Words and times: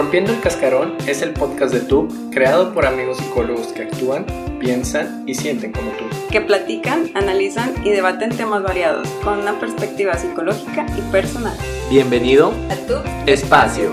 Rompiendo 0.00 0.32
el 0.32 0.40
Cascarón 0.40 0.96
es 1.06 1.20
el 1.20 1.34
podcast 1.34 1.74
de 1.74 1.80
TUB 1.80 2.30
creado 2.30 2.72
por 2.72 2.86
amigos 2.86 3.18
psicólogos 3.18 3.66
que 3.66 3.82
actúan, 3.82 4.24
piensan 4.58 5.24
y 5.28 5.34
sienten 5.34 5.72
como 5.72 5.90
tú. 5.90 6.04
Que 6.30 6.40
platican, 6.40 7.10
analizan 7.14 7.74
y 7.84 7.90
debaten 7.90 8.30
temas 8.30 8.62
variados 8.62 9.06
con 9.22 9.40
una 9.40 9.60
perspectiva 9.60 10.14
psicológica 10.14 10.86
y 10.96 11.02
personal. 11.12 11.54
Bienvenido 11.90 12.50
a 12.70 12.76
TUB 12.86 13.02
Espacio. 13.26 13.92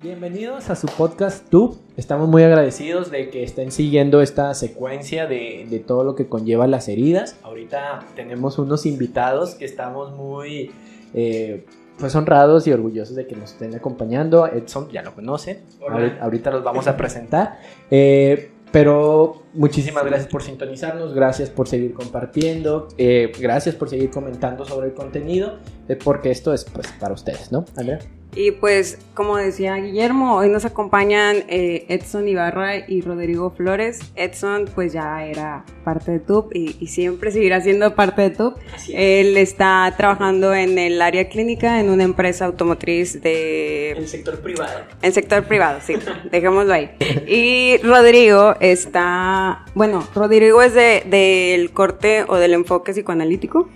Bienvenidos 0.00 0.70
a 0.70 0.74
su 0.74 0.88
podcast 0.88 1.48
TUB. 1.48 1.76
Estamos 1.96 2.28
muy 2.28 2.42
agradecidos 2.42 3.12
de 3.12 3.30
que 3.30 3.44
estén 3.44 3.70
siguiendo 3.70 4.22
esta 4.22 4.52
secuencia 4.54 5.28
de, 5.28 5.68
de 5.70 5.78
todo 5.78 6.02
lo 6.02 6.16
que 6.16 6.26
conlleva 6.26 6.66
las 6.66 6.88
heridas. 6.88 7.36
Ahorita 7.44 8.00
tenemos 8.16 8.58
unos 8.58 8.86
invitados 8.86 9.54
que 9.54 9.66
estamos 9.66 10.16
muy 10.16 10.72
eh, 11.14 11.66
pues 11.98 12.14
honrados 12.14 12.66
y 12.66 12.72
orgullosos 12.72 13.16
de 13.16 13.26
que 13.26 13.36
nos 13.36 13.52
estén 13.52 13.74
acompañando. 13.74 14.46
Edson 14.46 14.88
ya 14.90 15.02
lo 15.02 15.14
conoce, 15.14 15.62
ahorita, 15.88 16.22
ahorita 16.22 16.50
los 16.50 16.64
vamos 16.64 16.86
a 16.86 16.96
presentar. 16.96 17.58
Eh, 17.90 18.52
pero 18.70 19.44
muchísimas 19.54 20.04
gracias 20.04 20.28
por 20.30 20.42
sintonizarnos, 20.42 21.14
gracias 21.14 21.50
por 21.50 21.68
seguir 21.68 21.94
compartiendo, 21.94 22.88
eh, 22.98 23.32
gracias 23.40 23.74
por 23.74 23.88
seguir 23.88 24.10
comentando 24.10 24.64
sobre 24.64 24.88
el 24.88 24.94
contenido, 24.94 25.58
eh, 25.88 25.96
porque 25.96 26.30
esto 26.30 26.52
es 26.52 26.64
pues 26.64 26.88
para 27.00 27.14
ustedes, 27.14 27.50
¿no, 27.50 27.64
Andrea? 27.76 27.98
Y 28.38 28.52
pues, 28.52 28.98
como 29.14 29.36
decía 29.36 29.74
Guillermo, 29.74 30.36
hoy 30.36 30.48
nos 30.48 30.64
acompañan 30.64 31.38
eh, 31.48 31.86
Edson 31.88 32.28
Ibarra 32.28 32.88
y 32.88 33.00
Rodrigo 33.00 33.50
Flores. 33.50 33.98
Edson, 34.14 34.66
pues 34.72 34.92
ya 34.92 35.24
era 35.24 35.64
parte 35.82 36.12
de 36.12 36.20
TUP 36.20 36.54
y, 36.54 36.86
siempre 36.86 37.32
seguirá 37.32 37.60
siendo 37.60 37.96
parte 37.96 38.22
de 38.22 38.30
TUP. 38.30 38.56
Él 38.94 39.36
está 39.36 39.92
trabajando 39.96 40.54
en 40.54 40.78
el 40.78 41.02
área 41.02 41.28
clínica 41.28 41.80
en 41.80 41.90
una 41.90 42.04
empresa 42.04 42.44
automotriz 42.44 43.20
de... 43.20 43.90
El 43.90 44.06
sector 44.06 44.38
privado. 44.38 44.82
En 45.02 45.12
sector 45.12 45.42
privado, 45.42 45.80
sí, 45.84 45.94
dejémoslo 46.30 46.72
ahí. 46.72 46.90
Y 47.26 47.78
Rodrigo 47.82 48.54
está, 48.60 49.64
bueno, 49.74 50.06
Rodrigo 50.14 50.62
es 50.62 50.74
del 50.74 51.10
de, 51.10 51.70
corte 51.74 52.24
o 52.28 52.36
del 52.36 52.52
enfoque 52.52 52.92
psicoanalítico. 52.92 53.68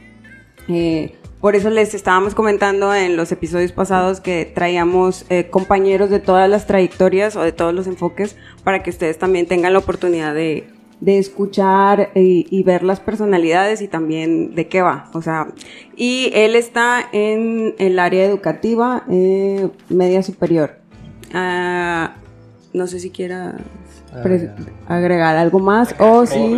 Eh, 0.69 1.17
por 1.43 1.57
eso 1.57 1.71
les 1.71 1.93
estábamos 1.93 2.37
comentando 2.37 2.95
en 2.95 3.17
los 3.17 3.33
episodios 3.33 3.73
pasados 3.73 4.21
que 4.21 4.45
traíamos 4.55 5.27
eh, 5.29 5.51
compañeros 5.51 6.09
de 6.09 6.21
todas 6.21 6.49
las 6.49 6.69
trayectorias 6.69 7.35
o 7.35 7.43
de 7.43 7.51
todos 7.51 7.75
los 7.75 7.89
enfoques 7.89 8.37
para 8.63 8.85
que 8.85 8.91
ustedes 8.91 9.19
también 9.19 9.47
tengan 9.47 9.73
la 9.73 9.81
oportunidad 9.81 10.37
de, 10.37 10.69
escuchar 11.05 12.11
y, 12.15 12.63
ver 12.63 12.85
las 12.85 13.01
personalidades 13.01 13.83
y 13.83 13.89
también 13.89 14.55
de 14.55 14.69
qué 14.69 14.83
va. 14.83 15.11
O 15.15 15.21
sea, 15.21 15.49
y 15.97 16.31
él 16.33 16.55
está 16.55 17.09
en 17.11 17.75
el 17.79 17.99
área 17.99 18.25
educativa 18.25 19.03
eh, 19.11 19.69
media 19.89 20.23
superior. 20.23 20.77
Ah, 21.35 22.15
no 22.73 22.87
sé 22.87 23.01
si 23.01 23.11
quiera 23.11 23.57
agregar 24.87 25.37
algo 25.37 25.59
más 25.59 25.93
o 25.99 26.25
si... 26.25 26.55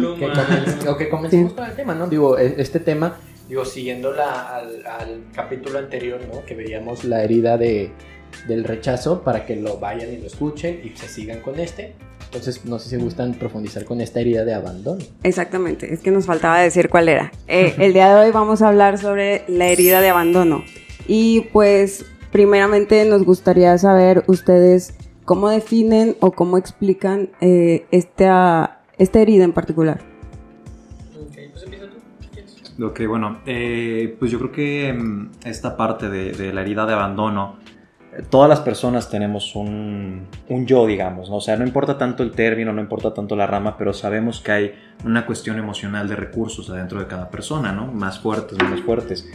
o 0.86 0.96
que 0.98 1.08
comencemos 1.08 1.54
con 1.54 1.64
el 1.64 1.74
tema, 1.74 1.94
¿no? 1.94 2.06
Digo, 2.06 2.36
e, 2.36 2.56
este 2.58 2.80
tema 2.80 3.16
digo, 3.48 3.64
siguiendo 3.64 4.12
la, 4.12 4.56
al, 4.56 5.24
capítulo 5.34 5.78
anterior, 5.78 6.20
¿no? 6.32 6.44
Que 6.44 6.54
veíamos 6.54 7.04
la 7.04 7.22
herida 7.22 7.58
de, 7.58 7.90
del 8.48 8.64
rechazo 8.64 9.22
para 9.22 9.46
que 9.46 9.56
lo 9.56 9.78
vayan 9.78 10.12
y 10.12 10.18
lo 10.18 10.26
escuchen 10.26 10.80
y 10.84 10.96
se 10.96 11.08
sigan 11.08 11.40
con 11.40 11.58
este. 11.60 11.94
Entonces, 12.24 12.64
no 12.64 12.78
sé 12.78 12.90
si 12.90 12.96
gustan 12.96 13.34
profundizar 13.34 13.84
con 13.84 14.00
esta 14.00 14.20
herida 14.20 14.44
de 14.44 14.54
abandono. 14.54 15.04
Exactamente, 15.22 15.92
es 15.92 16.00
que 16.00 16.10
nos 16.10 16.26
faltaba 16.26 16.60
decir 16.60 16.88
cuál 16.88 17.08
era. 17.08 17.32
Eh, 17.46 17.74
el 17.78 17.92
día 17.92 18.12
de 18.14 18.26
hoy 18.26 18.32
vamos 18.32 18.62
a 18.62 18.68
hablar 18.68 18.98
sobre 18.98 19.44
la 19.46 19.68
herida 19.68 20.00
de 20.00 20.08
abandono. 20.08 20.64
Y 21.06 21.42
pues, 21.52 22.04
primeramente 22.32 23.04
nos 23.04 23.24
gustaría 23.24 23.76
saber 23.78 24.24
ustedes 24.26 24.94
cómo 25.24 25.48
definen 25.48 26.16
o 26.20 26.32
cómo 26.32 26.58
explican 26.58 27.30
eh, 27.40 27.86
esta, 27.90 28.80
esta 28.98 29.20
herida 29.20 29.44
en 29.44 29.52
particular. 29.52 30.13
Ok, 32.80 33.02
bueno, 33.06 33.40
eh, 33.46 34.16
pues 34.18 34.32
yo 34.32 34.38
creo 34.38 34.52
que 34.52 34.92
mm, 34.92 35.30
esta 35.44 35.76
parte 35.76 36.08
de, 36.08 36.52
la 36.52 36.62
herida 36.62 36.86
de 36.86 36.92
abandono, 36.92 37.56
eh, 38.12 38.22
todas 38.28 38.48
las 38.48 38.60
personas 38.60 39.08
tenemos 39.08 39.54
un, 39.54 40.26
un, 40.48 40.66
yo, 40.66 40.84
digamos, 40.84 41.30
¿no? 41.30 41.36
O 41.36 41.40
sea, 41.40 41.56
no 41.56 41.64
importa 41.64 41.96
tanto 41.96 42.24
el 42.24 42.32
término, 42.32 42.72
no 42.72 42.80
importa 42.80 43.14
tanto 43.14 43.36
la 43.36 43.46
rama, 43.46 43.76
pero 43.76 43.92
sabemos 43.92 44.40
que 44.40 44.52
hay 44.52 44.74
una 45.04 45.24
cuestión 45.24 45.56
emocional 45.58 46.08
de 46.08 46.16
recursos 46.16 46.68
adentro 46.68 46.98
de 46.98 47.06
cada 47.06 47.30
persona, 47.30 47.70
¿no? 47.70 47.86
Más 47.86 48.18
fuertes, 48.18 48.58
menos 48.60 48.80
fuertes. 48.80 49.28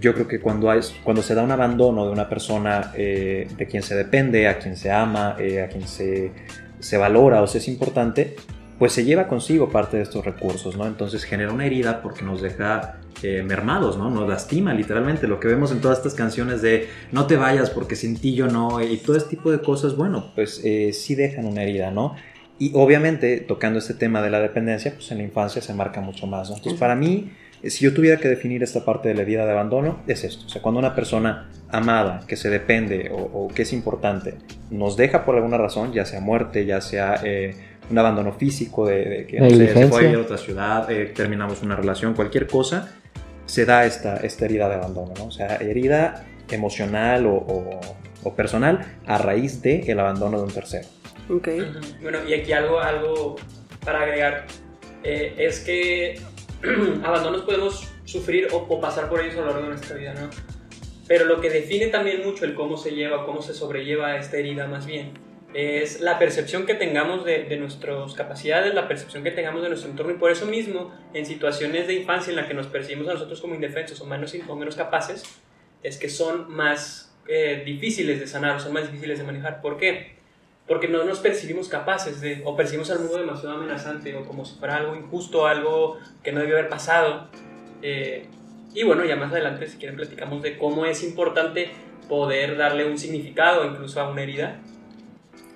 Yo 0.00 0.12
creo 0.12 0.26
que 0.26 0.40
cuando, 0.40 0.68
hay, 0.68 0.80
cuando 1.04 1.22
se 1.22 1.34
da 1.36 1.42
un 1.44 1.52
abandono 1.52 2.04
de 2.06 2.10
una 2.10 2.28
persona 2.28 2.90
eh, 2.94 3.46
de 3.56 3.66
quien 3.66 3.84
se 3.84 3.94
depende, 3.94 4.48
a 4.48 4.58
quien 4.58 4.76
se 4.76 4.90
ama, 4.90 5.30
a 5.30 5.68
quien 5.68 5.86
se, 5.86 6.32
se 6.80 6.96
valora 6.96 7.40
o 7.40 7.46
se 7.46 7.58
es 7.58 7.68
importante, 7.68 8.36
pues 8.80 8.94
se 8.94 9.04
lleva 9.04 9.28
consigo 9.28 9.68
parte 9.68 9.98
de 9.98 10.02
estos 10.02 10.24
recursos, 10.24 10.74
¿no? 10.74 10.86
Entonces 10.86 11.24
genera 11.24 11.52
una 11.52 11.66
herida 11.66 12.00
porque 12.00 12.22
nos 12.22 12.40
deja 12.40 12.96
eh, 13.22 13.42
mermados, 13.42 13.98
¿no? 13.98 14.08
Nos 14.08 14.26
lastima 14.26 14.72
literalmente. 14.72 15.28
Lo 15.28 15.38
que 15.38 15.48
vemos 15.48 15.70
en 15.70 15.82
todas 15.82 15.98
estas 15.98 16.14
canciones 16.14 16.62
de 16.62 16.88
no 17.12 17.26
te 17.26 17.36
vayas 17.36 17.68
porque 17.68 17.94
sin 17.94 18.16
ti 18.16 18.34
yo 18.34 18.46
no, 18.46 18.80
y 18.80 18.96
todo 18.96 19.18
este 19.18 19.36
tipo 19.36 19.52
de 19.52 19.60
cosas, 19.60 19.96
bueno, 19.96 20.32
pues 20.34 20.62
eh, 20.64 20.94
sí 20.94 21.14
dejan 21.14 21.44
una 21.44 21.62
herida, 21.62 21.90
¿no? 21.90 22.16
Y 22.58 22.72
obviamente, 22.74 23.36
tocando 23.40 23.78
este 23.78 23.92
tema 23.92 24.22
de 24.22 24.30
la 24.30 24.40
dependencia, 24.40 24.94
pues 24.94 25.10
en 25.10 25.18
la 25.18 25.24
infancia 25.24 25.60
se 25.60 25.74
marca 25.74 26.00
mucho 26.00 26.26
más, 26.26 26.48
¿no? 26.48 26.56
Entonces, 26.56 26.80
para 26.80 26.94
mí, 26.94 27.32
eh, 27.62 27.68
si 27.68 27.84
yo 27.84 27.92
tuviera 27.92 28.16
que 28.16 28.28
definir 28.28 28.62
esta 28.62 28.86
parte 28.86 29.10
de 29.10 29.14
la 29.14 29.20
herida 29.20 29.44
de 29.44 29.52
abandono, 29.52 29.98
es 30.06 30.24
esto. 30.24 30.46
O 30.46 30.48
sea, 30.48 30.62
cuando 30.62 30.78
una 30.78 30.94
persona 30.94 31.50
amada, 31.68 32.22
que 32.26 32.36
se 32.36 32.48
depende 32.48 33.10
o, 33.12 33.48
que 33.48 33.60
es 33.60 33.74
importante, 33.74 34.36
nos 34.70 34.96
deja 34.96 35.26
por 35.26 35.36
alguna 35.36 35.58
razón, 35.58 35.92
ya 35.92 36.06
sea 36.06 36.22
muerte, 36.22 36.64
ya 36.64 36.80
sea 36.80 37.20
un 37.90 37.98
abandono 37.98 38.32
físico, 38.32 38.86
de, 38.86 39.26
que 39.28 39.40
no 39.40 39.50
sé, 39.50 39.74
se 39.74 39.88
fue 39.88 40.14
a 40.14 40.18
otra 40.18 40.38
ciudad, 40.38 40.90
eh, 40.90 41.06
terminamos 41.06 41.62
una 41.62 41.76
relación, 41.76 42.14
cualquier 42.14 42.46
cosa, 42.46 42.94
se 43.46 43.64
da 43.64 43.84
esta, 43.84 44.18
esta 44.18 44.44
herida 44.44 44.68
de 44.68 44.76
abandono, 44.76 45.12
¿no? 45.18 45.26
O 45.26 45.30
sea, 45.30 45.56
herida 45.56 46.24
emocional 46.50 47.26
o, 47.26 47.80
o, 48.22 48.34
personal 48.34 48.98
a 49.06 49.18
raíz 49.18 49.62
del 49.62 49.88
el 49.88 50.00
abandono 50.00 50.38
de 50.38 50.44
un 50.44 50.52
tercero. 50.52 50.86
Ok. 51.28 51.48
Bueno, 52.02 52.18
y 52.28 52.34
aquí 52.34 52.52
algo, 52.52 52.80
algo 52.80 53.36
para 53.84 54.02
agregar, 54.02 54.46
eh, 55.02 55.34
es 55.38 55.60
que 55.60 56.20
abandonos 57.04 57.42
podemos 57.42 57.88
sufrir 58.04 58.48
o, 58.52 58.58
o, 58.68 58.80
pasar 58.80 59.08
por 59.08 59.20
ellos 59.20 59.34
a 59.36 59.40
lo 59.40 59.46
largo 59.46 59.62
de 59.62 59.68
nuestra 59.68 59.96
vida, 59.96 60.14
¿no? 60.14 60.30
Pero 61.08 61.24
lo 61.24 61.40
que 61.40 61.50
define 61.50 61.88
también 61.88 62.24
mucho 62.24 62.44
el 62.44 62.54
cómo 62.54 62.76
se 62.76 62.92
lleva, 62.92 63.26
cómo 63.26 63.42
se 63.42 63.52
sobrelleva 63.52 64.16
esta 64.16 64.36
herida 64.36 64.68
más 64.68 64.86
bien, 64.86 65.12
es 65.52 66.00
la 66.00 66.18
percepción 66.18 66.64
que 66.64 66.74
tengamos 66.74 67.24
de, 67.24 67.44
de, 67.44 67.56
nuestras 67.56 68.14
capacidades, 68.14 68.72
la 68.74 68.86
percepción 68.86 69.24
que 69.24 69.32
tengamos 69.32 69.62
de 69.62 69.68
nuestro 69.68 69.90
entorno 69.90 70.12
y 70.12 70.16
por 70.16 70.30
eso 70.30 70.46
mismo 70.46 70.94
en 71.12 71.26
situaciones 71.26 71.88
de 71.88 71.94
infancia 71.94 72.30
en 72.30 72.36
las 72.36 72.46
que 72.46 72.54
nos 72.54 72.68
percibimos 72.68 73.08
a 73.08 73.14
nosotros 73.14 73.40
como 73.40 73.54
indefensos 73.54 74.00
o 74.00 74.06
menos, 74.06 74.32
o 74.48 74.56
menos 74.56 74.76
capaces, 74.76 75.24
es 75.82 75.98
que 75.98 76.08
son 76.08 76.52
más 76.52 77.16
eh, 77.26 77.62
difíciles 77.64 78.20
de 78.20 78.26
sanar, 78.26 78.60
son 78.60 78.72
más 78.72 78.84
difíciles 78.84 79.18
de 79.18 79.24
manejar. 79.24 79.60
¿Por 79.60 79.76
qué? 79.76 80.14
Porque 80.68 80.86
no 80.86 81.02
nos 81.04 81.18
percibimos 81.18 81.68
capaces 81.68 82.20
de, 82.20 82.42
o 82.44 82.56
percibimos 82.56 82.90
al 82.92 83.00
mundo 83.00 83.18
demasiado 83.18 83.56
amenazante 83.56 84.14
o 84.14 84.24
como 84.24 84.44
si 84.44 84.56
fuera 84.56 84.76
algo 84.76 84.94
injusto, 84.94 85.46
algo 85.46 85.98
que 86.22 86.30
no 86.30 86.40
debió 86.40 86.58
haber 86.58 86.68
pasado. 86.68 87.28
Eh, 87.82 88.26
y 88.72 88.84
bueno, 88.84 89.04
ya 89.04 89.16
más 89.16 89.32
adelante 89.32 89.66
si 89.66 89.78
quieren 89.78 89.96
platicamos 89.96 90.42
de 90.42 90.56
cómo 90.56 90.86
es 90.86 91.02
importante 91.02 91.70
poder 92.08 92.56
darle 92.56 92.84
un 92.86 92.98
significado 92.98 93.64
incluso 93.64 94.00
a 94.00 94.08
una 94.08 94.22
herida 94.22 94.60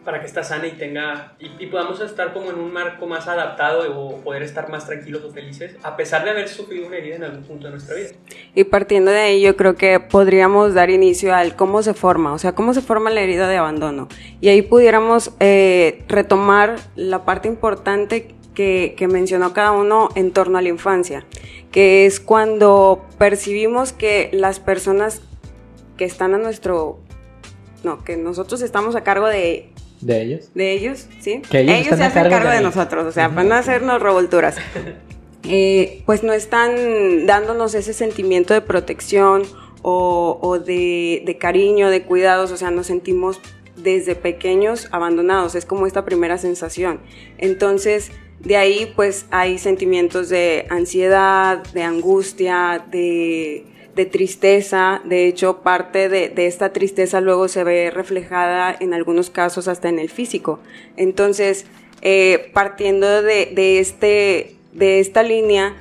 para 0.05 0.21
que 0.21 0.27
esta 0.27 0.45
sana 0.45 0.67
y 0.67 0.73
tenga 0.73 1.35
y, 1.39 1.67
podamos 1.67 2.01
estar 2.01 2.33
como 2.33 2.51
en 2.51 2.59
un 2.59 2.73
marco 2.73 3.07
más 3.07 3.27
adaptado 3.27 3.99
o 3.99 4.21
poder 4.21 4.43
estar 4.43 4.69
más 4.69 4.87
tranquilos 4.87 5.25
o 5.25 5.33
felices 5.33 5.77
a 5.83 5.97
pesar 5.97 6.25
de 6.25 6.31
haber 6.31 6.49
sufrido 6.49 6.87
una 6.87 6.97
herida 6.97 7.17
en 7.17 7.25
algún 7.25 7.43
punto 7.43 7.67
de 7.67 7.73
nuestra 7.73 7.97
vida. 7.97 8.11
Y 8.55 8.65
partiendo 8.65 9.11
de 9.11 9.19
ahí 9.19 9.41
yo 9.41 9.57
creo 9.57 9.77
que 9.77 9.99
podríamos 10.01 10.75
dar 10.75 10.91
inicio 10.91 11.35
al 11.35 11.57
cómo 11.57 11.83
se 11.83 11.95
forma, 11.95 12.33
o 12.33 12.39
sea, 12.39 12.55
cómo 12.55 12.75
se 12.75 12.83
forma 12.83 13.11
la 13.11 13.23
herida 13.23 13.49
de 13.49 13.57
abandono. 13.57 14.09
Y 14.41 14.49
ahí 14.49 14.63
pudiéramos 14.63 15.33
eh, 15.41 16.05
retomar 16.09 16.77
la 16.97 17.25
parte 17.25 17.49
importante 17.49 18.35
que, 18.55 18.95
que 18.97 19.09
mencionó 19.09 19.53
cada 19.53 19.73
uno 19.73 20.11
en 20.15 20.33
torno 20.33 20.59
a 20.59 20.63
la 20.63 20.69
infancia, 20.69 21.25
que 21.73 22.07
es 22.07 22.21
cuando 22.21 23.05
percibimos 23.19 23.93
que 23.93 24.31
las 24.33 24.61
personas 24.61 25.23
que 25.97 26.05
están 26.05 26.35
a 26.35 26.39
nuestro 26.39 26.99
no, 27.85 28.03
que 28.03 28.17
nosotros 28.17 28.63
estamos 28.63 28.97
a 28.97 29.05
cargo 29.05 29.29
de 29.29 29.71
¿De 30.05 30.23
ellos? 30.23 30.51
De 30.55 30.73
ellos, 30.73 31.07
sí. 31.21 31.41
Que 31.51 31.61
ellos, 31.61 31.97
se 31.97 32.05
hacen 32.05 32.29
cargo 32.29 32.51
de, 32.51 32.61
nosotros, 32.61 33.07
o 33.07 33.13
sea, 33.13 33.29
van 33.29 33.51
a 33.53 33.59
hacernos 33.59 34.01
revolturas. 34.01 34.57
Eh, 35.47 36.03
pues 36.07 36.23
no 36.23 36.33
están 36.33 37.27
dándonos 37.27 37.75
ese 37.75 37.93
sentimiento 37.93 38.55
de 38.55 38.63
protección 38.63 39.43
o, 39.83 40.59
de, 40.59 41.23
de, 41.27 41.37
cariño, 41.37 41.91
de 41.91 42.03
cuidados, 42.03 42.51
o 42.51 42.57
sea, 42.57 42.71
nos 42.71 42.87
sentimos 42.87 43.43
desde 43.77 44.15
pequeños 44.15 44.89
abandonados, 44.91 45.55
es 45.55 45.67
como 45.67 45.87
esta 45.87 46.07
primera 46.07 46.39
sensación. 46.39 47.01
Entonces, 47.37 48.11
de 48.41 48.57
ahí 48.57 48.93
pues 48.97 49.27
hay 49.31 49.59
sentimientos 49.59 50.31
de 50.31 50.67
ansiedad, 50.71 51.63
de 51.73 51.83
angustia, 51.83 52.85
de 52.91 53.67
de 53.95 54.07
tristeza. 54.07 55.01
De 55.05 55.27
hecho, 55.27 55.63
parte 55.63 56.09
de, 56.09 56.29
de, 56.29 56.47
esta 56.47 56.73
tristeza 56.73 57.21
luego 57.21 57.49
se 57.49 57.65
ve 57.65 57.91
reflejada 57.91 58.75
en 58.79 58.95
algunos 58.95 59.31
casos 59.31 59.69
hasta 59.69 59.89
en 59.89 59.99
el 59.99 60.09
físico. 60.09 60.61
Entonces, 60.97 61.67
eh, 62.03 62.51
partiendo 62.53 63.23
de, 63.23 63.47
de, 63.47 63.79
este, 63.79 64.57
de 64.73 65.01
esta 65.01 65.23
línea, 65.23 65.75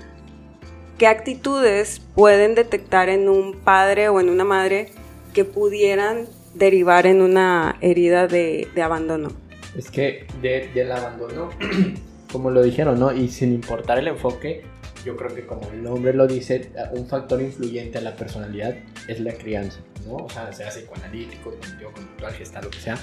¿qué 0.97 1.07
actitudes 1.07 1.99
pueden 2.15 2.55
detectar 2.55 3.09
en 3.09 3.27
un 3.27 3.59
padre 3.59 4.09
o 4.09 4.19
en 4.19 4.29
una 4.29 4.45
madre 4.45 4.89
que 5.33 5.43
pudieran 5.45 6.27
derivar 6.53 7.07
en 7.07 7.21
una 7.21 7.77
herida 7.81 8.27
de, 8.27 8.67
de 8.73 8.81
abandono? 8.81 9.29
Es 9.77 9.89
que 9.89 10.27
de, 10.41 10.69
del 10.73 10.91
abandono, 10.91 11.49
como 12.31 12.51
lo 12.51 12.61
dijeron, 12.61 12.99
¿no? 12.99 13.11
Y 13.11 13.27
sin 13.29 13.53
importar 13.53 13.99
el 13.99 14.07
enfoque, 14.07 14.63
yo 15.03 15.15
creo 15.15 15.33
que 15.33 15.45
como 15.45 15.69
el 15.71 15.83
nombre 15.83 16.13
lo 16.13 16.27
dice, 16.27 16.71
un 16.91 17.07
factor 17.07 17.41
influyente 17.41 17.97
a 17.97 18.01
la 18.01 18.15
personalidad 18.15 18.75
es 19.07 19.19
la 19.19 19.33
crianza, 19.33 19.79
¿no? 20.07 20.15
O 20.15 20.29
sea, 20.29 20.51
sea 20.53 20.69
psicoanalítico, 20.69 21.51
cognitivo, 21.51 21.91
conductual, 21.91 22.33
gestal, 22.33 22.63
lo 22.63 22.69
que 22.69 22.79
sea. 22.79 22.97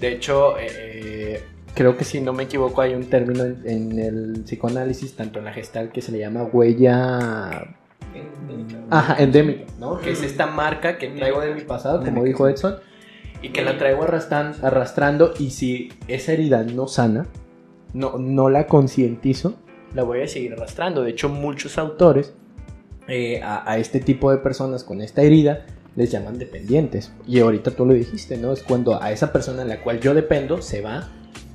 De 0.00 0.12
hecho, 0.12 0.54
eh, 0.58 1.42
creo 1.74 1.96
que 1.96 2.04
si 2.04 2.20
no 2.20 2.32
me 2.32 2.44
equivoco 2.44 2.80
hay 2.80 2.94
un 2.94 3.04
término 3.04 3.44
en, 3.44 3.62
en, 3.66 3.98
el 3.98 4.42
psicoanálisis, 4.44 5.14
tanto 5.14 5.38
en 5.38 5.46
la 5.46 5.52
gestal, 5.52 5.90
que 5.90 6.02
se 6.02 6.12
le 6.12 6.18
llama 6.18 6.44
huella... 6.44 7.74
Endémica. 8.14 8.76
Ajá, 8.90 9.22
endémica, 9.22 9.64
¿no? 9.78 9.98
Que 9.98 10.10
es 10.10 10.22
esta 10.22 10.46
marca 10.46 10.98
que 10.98 11.08
traigo 11.08 11.40
de 11.40 11.54
mi 11.54 11.62
pasado, 11.62 12.04
como 12.04 12.24
dijo 12.24 12.46
Edson, 12.46 12.76
y 13.40 13.50
que 13.50 13.62
la 13.62 13.78
traigo 13.78 14.02
arrastrando, 14.02 14.66
arrastrando 14.66 15.34
y 15.38 15.50
si 15.50 15.92
esa 16.08 16.32
herida 16.32 16.62
no 16.62 16.88
sana, 16.88 17.26
no, 17.94 18.18
no 18.18 18.50
la 18.50 18.66
concientizo, 18.66 19.54
la 19.94 20.02
voy 20.02 20.22
a 20.22 20.28
seguir 20.28 20.52
arrastrando. 20.52 21.02
De 21.02 21.10
hecho, 21.10 21.28
muchos 21.28 21.78
autores 21.78 22.34
eh, 23.08 23.42
a, 23.42 23.70
a, 23.70 23.78
este 23.78 24.00
tipo 24.00 24.30
de 24.30 24.38
personas 24.38 24.84
con 24.84 25.00
esta 25.00 25.22
herida 25.22 25.66
les 25.96 26.10
llaman 26.10 26.38
dependientes. 26.38 27.12
Y 27.26 27.40
ahorita 27.40 27.72
tú 27.72 27.86
lo 27.86 27.94
dijiste, 27.94 28.36
¿no? 28.36 28.52
Es 28.52 28.62
cuando 28.62 29.02
a 29.02 29.12
esa 29.12 29.32
persona 29.32 29.62
en 29.62 29.68
la 29.68 29.82
cual 29.82 30.00
yo 30.00 30.14
dependo 30.14 30.62
se 30.62 30.80
va. 30.80 31.08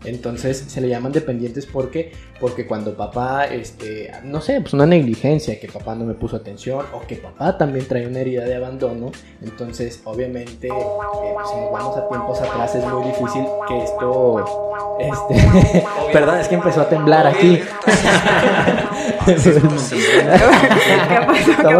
Entonces 0.03 0.57
se 0.67 0.79
le 0.79 0.89
llaman 0.89 1.11
dependientes 1.11 1.65
porque, 1.65 2.11
porque 2.39 2.67
cuando 2.67 2.95
papá, 2.95 3.45
este, 3.45 4.11
no 4.23 4.41
sé, 4.41 4.61
pues 4.61 4.73
una 4.73 4.85
negligencia, 4.85 5.59
que 5.59 5.67
papá 5.67 5.95
no 5.95 6.05
me 6.05 6.13
puso 6.13 6.35
atención 6.35 6.85
o 6.93 7.01
que 7.07 7.15
papá 7.15 7.57
también 7.57 7.87
trae 7.87 8.05
una 8.05 8.19
herida 8.19 8.45
de 8.45 8.55
abandono, 8.55 9.11
entonces 9.41 10.01
obviamente 10.03 10.67
eh, 10.67 10.71
si 10.71 11.55
nos 11.59 11.71
vamos 11.71 11.97
a 11.97 12.07
tiempos 12.07 12.39
atrás 12.41 12.75
es 12.75 12.85
muy 12.85 13.07
difícil 13.07 13.43
que 13.67 13.83
esto, 13.83 14.45
este, 14.99 15.83
perdón, 16.13 16.39
es 16.39 16.47
que 16.47 16.55
empezó 16.55 16.81
a 16.81 16.89
temblar 16.89 17.25
aquí. 17.27 17.59
Estamos 19.27 19.91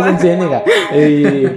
en 0.08 0.20
Ciénega. 0.20 0.64
Y, 0.94 1.48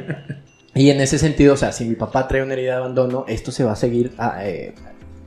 y, 0.75 0.91
en 0.91 1.01
ese 1.01 1.19
sentido, 1.19 1.55
o 1.55 1.57
sea, 1.57 1.73
si 1.73 1.85
mi 1.85 1.97
papá 1.97 2.29
trae 2.29 2.43
una 2.43 2.53
herida 2.53 2.73
de 2.73 2.79
abandono, 2.79 3.25
esto 3.27 3.51
se 3.51 3.65
va 3.65 3.73
a 3.73 3.77
seguir 3.77 4.12
a, 4.19 4.47
eh, 4.47 4.73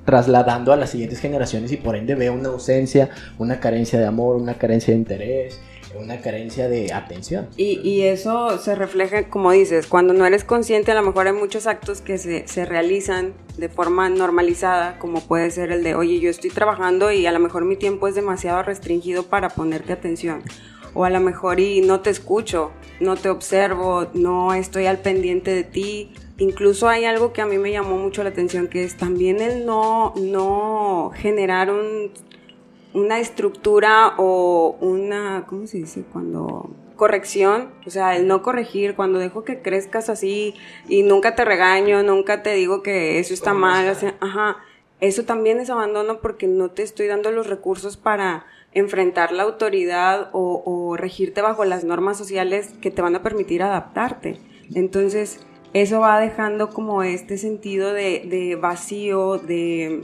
trasladando 0.06 0.74
a 0.74 0.76
las 0.76 0.90
siguientes 0.90 1.20
generaciones 1.20 1.72
y 1.72 1.78
por 1.78 1.96
ende 1.96 2.16
veo 2.16 2.34
una 2.34 2.50
ausencia, 2.50 3.10
una 3.38 3.60
carencia 3.60 4.00
de 4.00 4.06
amor, 4.06 4.36
una 4.36 4.56
carencia 4.56 4.94
de 4.94 5.00
interés, 5.00 5.60
una 6.00 6.20
carencia 6.20 6.68
de 6.68 6.92
atención. 6.94 7.48
Y, 7.58 7.80
y, 7.88 8.04
eso 8.04 8.58
se 8.58 8.76
refleja, 8.76 9.30
como 9.30 9.52
dices, 9.52 9.88
cuando 9.88 10.14
no 10.14 10.26
eres 10.26 10.44
consciente, 10.44 10.92
a 10.92 10.96
lo 10.96 11.04
mejor 11.04 11.28
hay 11.28 11.34
muchos 11.34 11.68
actos 11.68 12.02
que 12.02 12.18
se, 12.18 12.48
se, 12.48 12.66
realizan 12.66 13.34
de 13.58 13.70
forma 13.70 14.10
normalizada, 14.10 14.98
como 15.00 15.22
puede 15.22 15.52
ser 15.52 15.72
el 15.72 15.84
de, 15.84 15.96
oye, 15.96 16.20
yo 16.20 16.30
estoy 16.30 16.50
trabajando 16.50 17.12
y 17.12 17.26
a 17.26 17.32
lo 17.32 17.40
mejor 17.40 17.66
mi 17.66 17.76
tiempo 17.76 18.08
es 18.08 18.16
demasiado 18.16 18.64
restringido 18.64 19.24
para 19.24 19.50
ponerte 19.50 19.94
atención. 19.94 20.42
O 20.96 21.06
a 21.06 21.10
lo 21.10 21.20
mejor 21.20 21.60
y 21.60 21.82
no 21.82 22.02
te 22.02 22.12
escucho, 22.12 22.72
no 23.00 23.16
te 23.16 23.30
observo, 23.30 24.08
no 24.14 24.54
estoy 24.54 24.86
al 24.86 25.00
pendiente 25.00 25.54
de 25.54 25.64
ti. 25.64 26.14
Incluso 26.38 26.90
hay 26.90 27.06
algo 27.06 27.32
que 27.32 27.42
a 27.42 27.46
mí 27.46 27.58
me 27.58 27.72
llamó 27.72 27.98
mucho 27.98 28.24
la 28.24 28.30
atención, 28.30 28.68
que 28.68 28.84
es 28.84 28.98
también 28.98 29.40
el 29.40 29.66
no, 29.66 30.14
no 30.18 31.12
generar 31.16 31.70
un 31.70 32.12
una 32.94 33.20
estructura 33.20 34.14
o 34.18 34.78
una, 34.80 35.46
¿cómo 35.48 35.68
se 35.68 35.80
dice? 35.80 36.04
Cuando 36.12 36.70
corrección, 36.96 37.72
o 37.86 37.90
sea, 37.90 38.16
el 38.16 38.28
no 38.28 38.44
corregir, 38.44 38.96
cuando 38.96 39.20
dejo 39.20 39.44
que 39.44 39.62
crezcas 39.62 40.10
así 40.10 40.54
y 40.88 41.02
nunca 41.02 41.36
te 41.36 41.44
regaño, 41.44 42.04
nunca 42.04 42.44
te 42.44 42.54
digo 42.54 42.84
que 42.84 43.20
eso 43.20 43.34
está 43.34 43.54
mal, 43.54 43.90
o 43.90 43.96
sea, 43.96 44.16
ajá, 44.22 44.58
eso 45.02 45.24
también 45.24 45.60
es 45.60 45.70
abandono 45.70 46.22
porque 46.22 46.48
no 46.48 46.70
te 46.70 46.84
estoy 46.84 47.08
dando 47.08 47.32
los 47.32 47.48
recursos 47.48 47.98
para 47.98 48.46
enfrentar 48.74 49.32
la 49.32 49.44
autoridad 49.44 50.30
o, 50.32 50.62
o 50.66 50.96
regirte 50.96 51.42
bajo 51.42 51.66
las 51.66 51.84
normas 51.84 52.18
sociales 52.18 52.74
que 52.80 52.92
te 52.92 53.02
van 53.02 53.16
a 53.16 53.24
permitir 53.24 53.64
adaptarte. 53.64 54.40
Entonces, 54.74 55.40
eso 55.74 56.00
va 56.00 56.20
dejando 56.20 56.70
como 56.70 57.04
este 57.04 57.38
sentido 57.38 57.94
de, 57.94 58.24
de 58.26 58.56
vacío, 58.56 59.38
de 59.38 60.02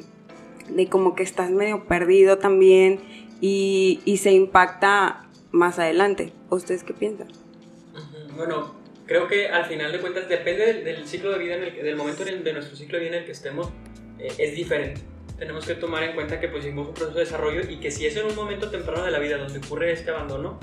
de 0.70 0.88
como 0.88 1.16
que 1.16 1.24
estás 1.24 1.50
medio 1.52 1.86
perdido 1.86 2.38
también 2.38 3.00
y, 3.42 4.02
y 4.06 4.18
se 4.18 4.32
impacta 4.32 5.28
más 5.52 5.80
adelante. 5.80 6.32
¿Ustedes 6.50 6.84
qué 6.84 6.94
piensan? 6.94 7.28
Bueno, 8.36 8.76
creo 9.06 9.28
que 9.28 9.48
al 9.50 9.66
final 9.66 9.92
de 9.92 10.00
cuentas 10.00 10.30
depende 10.30 10.74
del, 10.84 11.08
ciclo 11.08 11.32
de 11.32 11.40
vida, 11.40 11.56
en 11.56 11.64
el 11.64 11.84
del 11.84 11.96
momento 11.96 12.24
en 12.24 12.30
el, 12.30 12.44
de 12.44 12.54
nuestro 12.54 12.76
ciclo 12.76 12.98
de 12.98 13.06
vida 13.06 13.16
en 13.16 13.22
el 13.22 13.26
que 13.26 13.32
estemos, 13.32 13.70
eh, 14.20 14.32
es 14.38 14.56
diferente. 14.56 15.02
Tenemos 15.38 15.66
que 15.66 15.76
tomar 15.76 16.04
en 16.04 16.14
cuenta 16.14 16.40
que 16.40 16.50
pues 16.50 16.66
hicimos 16.66 16.90
un 16.90 16.94
proceso 16.94 17.18
de 17.18 17.24
desarrollo 17.24 17.62
y 17.70 17.80
que 17.80 17.92
si 17.92 18.06
es 18.06 18.16
en 18.18 18.26
un 18.26 18.36
momento 18.36 18.70
temprano 18.70 19.04
de 19.04 19.12
la 19.12 19.20
vida 19.20 19.38
donde 19.38 19.60
ocurre 19.60 19.92
este 19.92 20.12
abandono, 20.12 20.60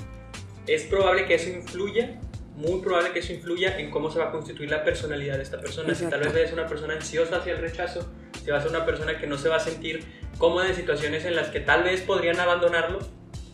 es 0.67 0.83
probable 0.83 1.25
que 1.25 1.35
eso 1.35 1.49
influya 1.49 2.19
muy 2.57 2.81
probable 2.81 3.11
que 3.11 3.19
eso 3.19 3.33
influya 3.33 3.77
en 3.77 3.91
cómo 3.91 4.09
se 4.09 4.17
va 4.17 4.25
a 4.25 4.31
constituir 4.31 4.71
la 4.71 4.83
personalidad 4.83 5.37
de 5.37 5.43
esta 5.43 5.59
persona. 5.59 5.89
Exacto. 5.89 6.15
Si 6.15 6.23
tal 6.23 6.33
vez 6.33 6.47
es 6.47 6.53
una 6.53 6.65
persona 6.65 6.95
ansiosa 6.95 7.37
hacia 7.37 7.53
el 7.53 7.59
rechazo, 7.59 8.11
si 8.43 8.49
va 8.49 8.57
a 8.57 8.61
ser 8.61 8.71
una 8.71 8.85
persona 8.85 9.17
que 9.19 9.27
no 9.27 9.37
se 9.37 9.47
va 9.47 9.57
a 9.57 9.59
sentir 9.59 10.03
cómoda 10.39 10.67
en 10.67 10.75
situaciones 10.75 11.23
en 11.25 11.35
las 11.35 11.49
que 11.49 11.59
tal 11.59 11.83
vez 11.83 12.01
podrían 12.01 12.39
abandonarlo 12.39 12.99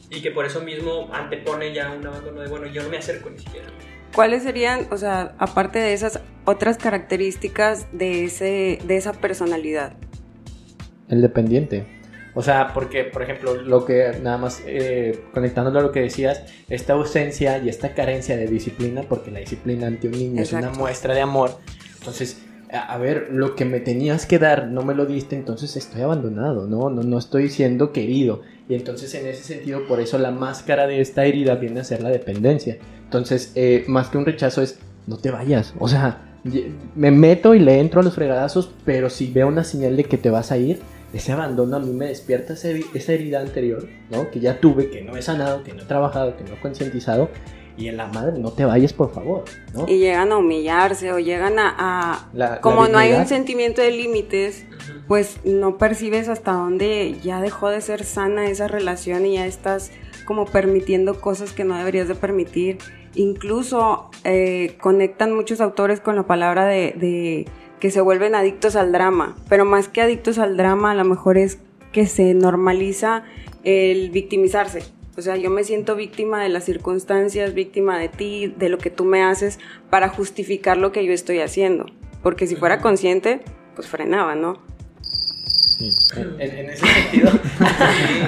y 0.09 0.21
que 0.21 0.31
por 0.31 0.45
eso 0.45 0.61
mismo 0.61 1.09
antepone 1.13 1.73
ya 1.73 1.91
un 1.91 2.07
abandono 2.07 2.41
de, 2.41 2.47
bueno, 2.47 2.67
yo 2.67 2.81
no 2.81 2.89
me 2.89 2.97
acerco 2.97 3.29
ni 3.29 3.39
siquiera. 3.39 3.67
¿Cuáles 4.15 4.43
serían, 4.43 4.87
o 4.91 4.97
sea, 4.97 5.35
aparte 5.37 5.79
de 5.79 5.93
esas 5.93 6.21
otras 6.45 6.77
características 6.77 7.87
de, 7.91 8.25
ese, 8.25 8.79
de 8.85 8.95
esa 8.95 9.13
personalidad? 9.13 9.93
El 11.09 11.21
dependiente. 11.21 12.02
O 12.35 12.41
sea, 12.41 12.73
porque, 12.73 13.03
por 13.03 13.21
ejemplo, 13.21 13.55
lo 13.55 13.85
que 13.85 14.19
nada 14.21 14.37
más 14.37 14.61
eh, 14.65 15.23
conectándolo 15.33 15.79
a 15.79 15.81
lo 15.83 15.91
que 15.91 16.01
decías, 16.01 16.43
esta 16.69 16.93
ausencia 16.93 17.59
y 17.59 17.69
esta 17.69 17.93
carencia 17.93 18.35
de 18.35 18.47
disciplina, 18.47 19.03
porque 19.07 19.31
la 19.31 19.39
disciplina 19.39 19.87
ante 19.87 20.07
un 20.07 20.13
niño 20.13 20.41
Exacto. 20.41 20.67
es 20.67 20.71
una 20.71 20.79
muestra 20.79 21.13
de 21.13 21.21
amor. 21.21 21.51
Entonces, 21.99 22.41
a, 22.71 22.93
a, 22.93 22.97
ver, 22.97 23.27
lo 23.31 23.55
que 23.55 23.65
me 23.65 23.79
tenías 23.79 24.25
que 24.25 24.39
dar 24.39 24.67
no 24.67 24.81
me 24.81 24.95
lo 24.95 25.05
diste, 25.05 25.35
entonces 25.35 25.75
estoy 25.77 26.01
abandonado, 26.01 26.65
¿no? 26.65 26.89
No, 26.89 27.03
no 27.03 27.17
estoy 27.19 27.49
siendo 27.49 27.91
querido. 27.91 28.41
Y 28.67 28.75
entonces, 28.75 29.13
en 29.13 29.27
ese 29.27 29.43
sentido, 29.43 29.85
por 29.87 29.99
eso 29.99 30.17
la 30.17 30.31
máscara 30.31 30.87
de 30.87 31.01
esta 31.01 31.25
herida 31.25 31.55
viene 31.55 31.81
a 31.81 31.83
ser 31.83 32.01
la 32.01 32.09
dependencia. 32.09 32.77
Entonces, 33.03 33.51
eh, 33.55 33.83
más 33.87 34.09
que 34.09 34.17
un 34.17 34.25
rechazo 34.25 34.61
es, 34.61 34.79
no 35.05 35.17
te 35.17 35.29
vayas. 35.29 35.73
O 35.77 35.87
sea, 35.87 36.33
me 36.95 37.11
meto 37.11 37.53
y 37.55 37.59
le 37.59 37.79
entro 37.79 38.01
a 38.01 38.03
los 38.03 38.15
fregadazos, 38.15 38.71
pero 38.85 39.09
si 39.09 39.31
veo 39.31 39.47
una 39.47 39.63
señal 39.63 39.95
de 39.95 40.05
que 40.05 40.17
te 40.17 40.29
vas 40.29 40.51
a 40.51 40.57
ir, 40.57 40.79
ese 41.13 41.31
abandono 41.31 41.77
a 41.77 41.79
mí 41.79 41.93
me 41.93 42.07
despierta 42.07 42.53
ese, 42.53 42.83
esa 42.93 43.13
herida 43.13 43.39
anterior, 43.39 43.87
¿no? 44.09 44.31
Que 44.31 44.39
ya 44.39 44.59
tuve, 44.59 44.89
que 44.89 45.01
no 45.01 45.15
he 45.15 45.21
sanado, 45.21 45.63
que 45.63 45.73
no 45.73 45.83
he 45.83 45.85
trabajado, 45.85 46.35
que 46.35 46.43
no 46.43 46.55
he 46.55 46.59
concientizado. 46.59 47.29
Y 47.75 47.87
en 47.87 47.97
la 47.97 48.05
madre, 48.05 48.37
no 48.37 48.51
te 48.51 48.65
vayas, 48.65 48.93
por 48.93 49.11
favor, 49.11 49.45
¿no? 49.73 49.87
Y 49.87 49.97
llegan 49.97 50.31
a 50.31 50.37
humillarse 50.37 51.11
o 51.11 51.17
llegan 51.17 51.57
a... 51.57 51.75
a 51.75 52.29
la, 52.33 52.61
como 52.61 52.83
la 52.83 52.89
no 52.89 52.97
hay 52.99 53.13
un 53.13 53.25
sentimiento 53.25 53.81
de 53.81 53.89
límites, 53.91 54.65
pues 55.07 55.37
no 55.43 55.79
percibes 55.79 56.29
hasta 56.29 56.51
dónde 56.51 57.15
ya 57.23 57.41
dejó 57.41 57.69
de 57.69 57.81
ser 57.81 58.03
sana 58.03 58.45
esa 58.47 58.67
relación 58.67 59.25
y 59.25 59.35
ya 59.35 59.47
estás 59.47 59.91
como 60.25 60.45
permitiendo 60.45 61.19
cosas 61.19 61.51
que 61.51 61.63
no 61.63 61.75
deberías 61.75 62.07
de 62.07 62.15
permitir. 62.15 62.77
Incluso 63.15 64.09
eh, 64.23 64.77
conectan 64.79 65.33
muchos 65.35 65.59
autores 65.59 65.99
con 65.99 66.15
la 66.15 66.27
palabra 66.27 66.65
de, 66.65 66.93
de 66.95 67.47
que 67.83 67.91
se 67.91 67.99
vuelven 67.99 68.33
adictos 68.33 68.77
al 68.77 68.93
drama, 68.93 69.35
pero 69.49 69.65
más 69.65 69.89
que 69.89 70.01
adictos 70.01 70.37
al 70.37 70.55
drama, 70.55 70.91
a 70.91 70.95
lo 70.95 71.03
mejor 71.03 71.37
es 71.37 71.59
que 71.91 72.05
se 72.05 72.33
normaliza 72.33 73.25
el 73.65 74.09
victimizarse. 74.09 74.83
O 75.17 75.21
sea, 75.21 75.35
yo 75.35 75.49
me 75.49 75.65
siento 75.65 75.97
víctima 75.97 76.41
de 76.41 76.47
las 76.47 76.63
circunstancias, 76.63 77.53
víctima 77.53 77.99
de 77.99 78.07
ti, 78.07 78.47
de 78.57 78.69
lo 78.69 78.77
que 78.77 78.89
tú 78.89 79.03
me 79.03 79.21
haces, 79.21 79.59
para 79.89 80.07
justificar 80.07 80.77
lo 80.77 80.93
que 80.93 81.05
yo 81.05 81.11
estoy 81.11 81.39
haciendo. 81.39 81.87
Porque 82.21 82.47
si 82.47 82.55
fuera 82.55 82.79
consciente, 82.79 83.41
pues 83.75 83.89
frenaba, 83.89 84.33
¿no? 84.33 84.59
Sí. 85.67 85.91
En, 86.15 86.39
en, 86.39 86.69
ese 86.69 86.85
sentido. 86.85 87.29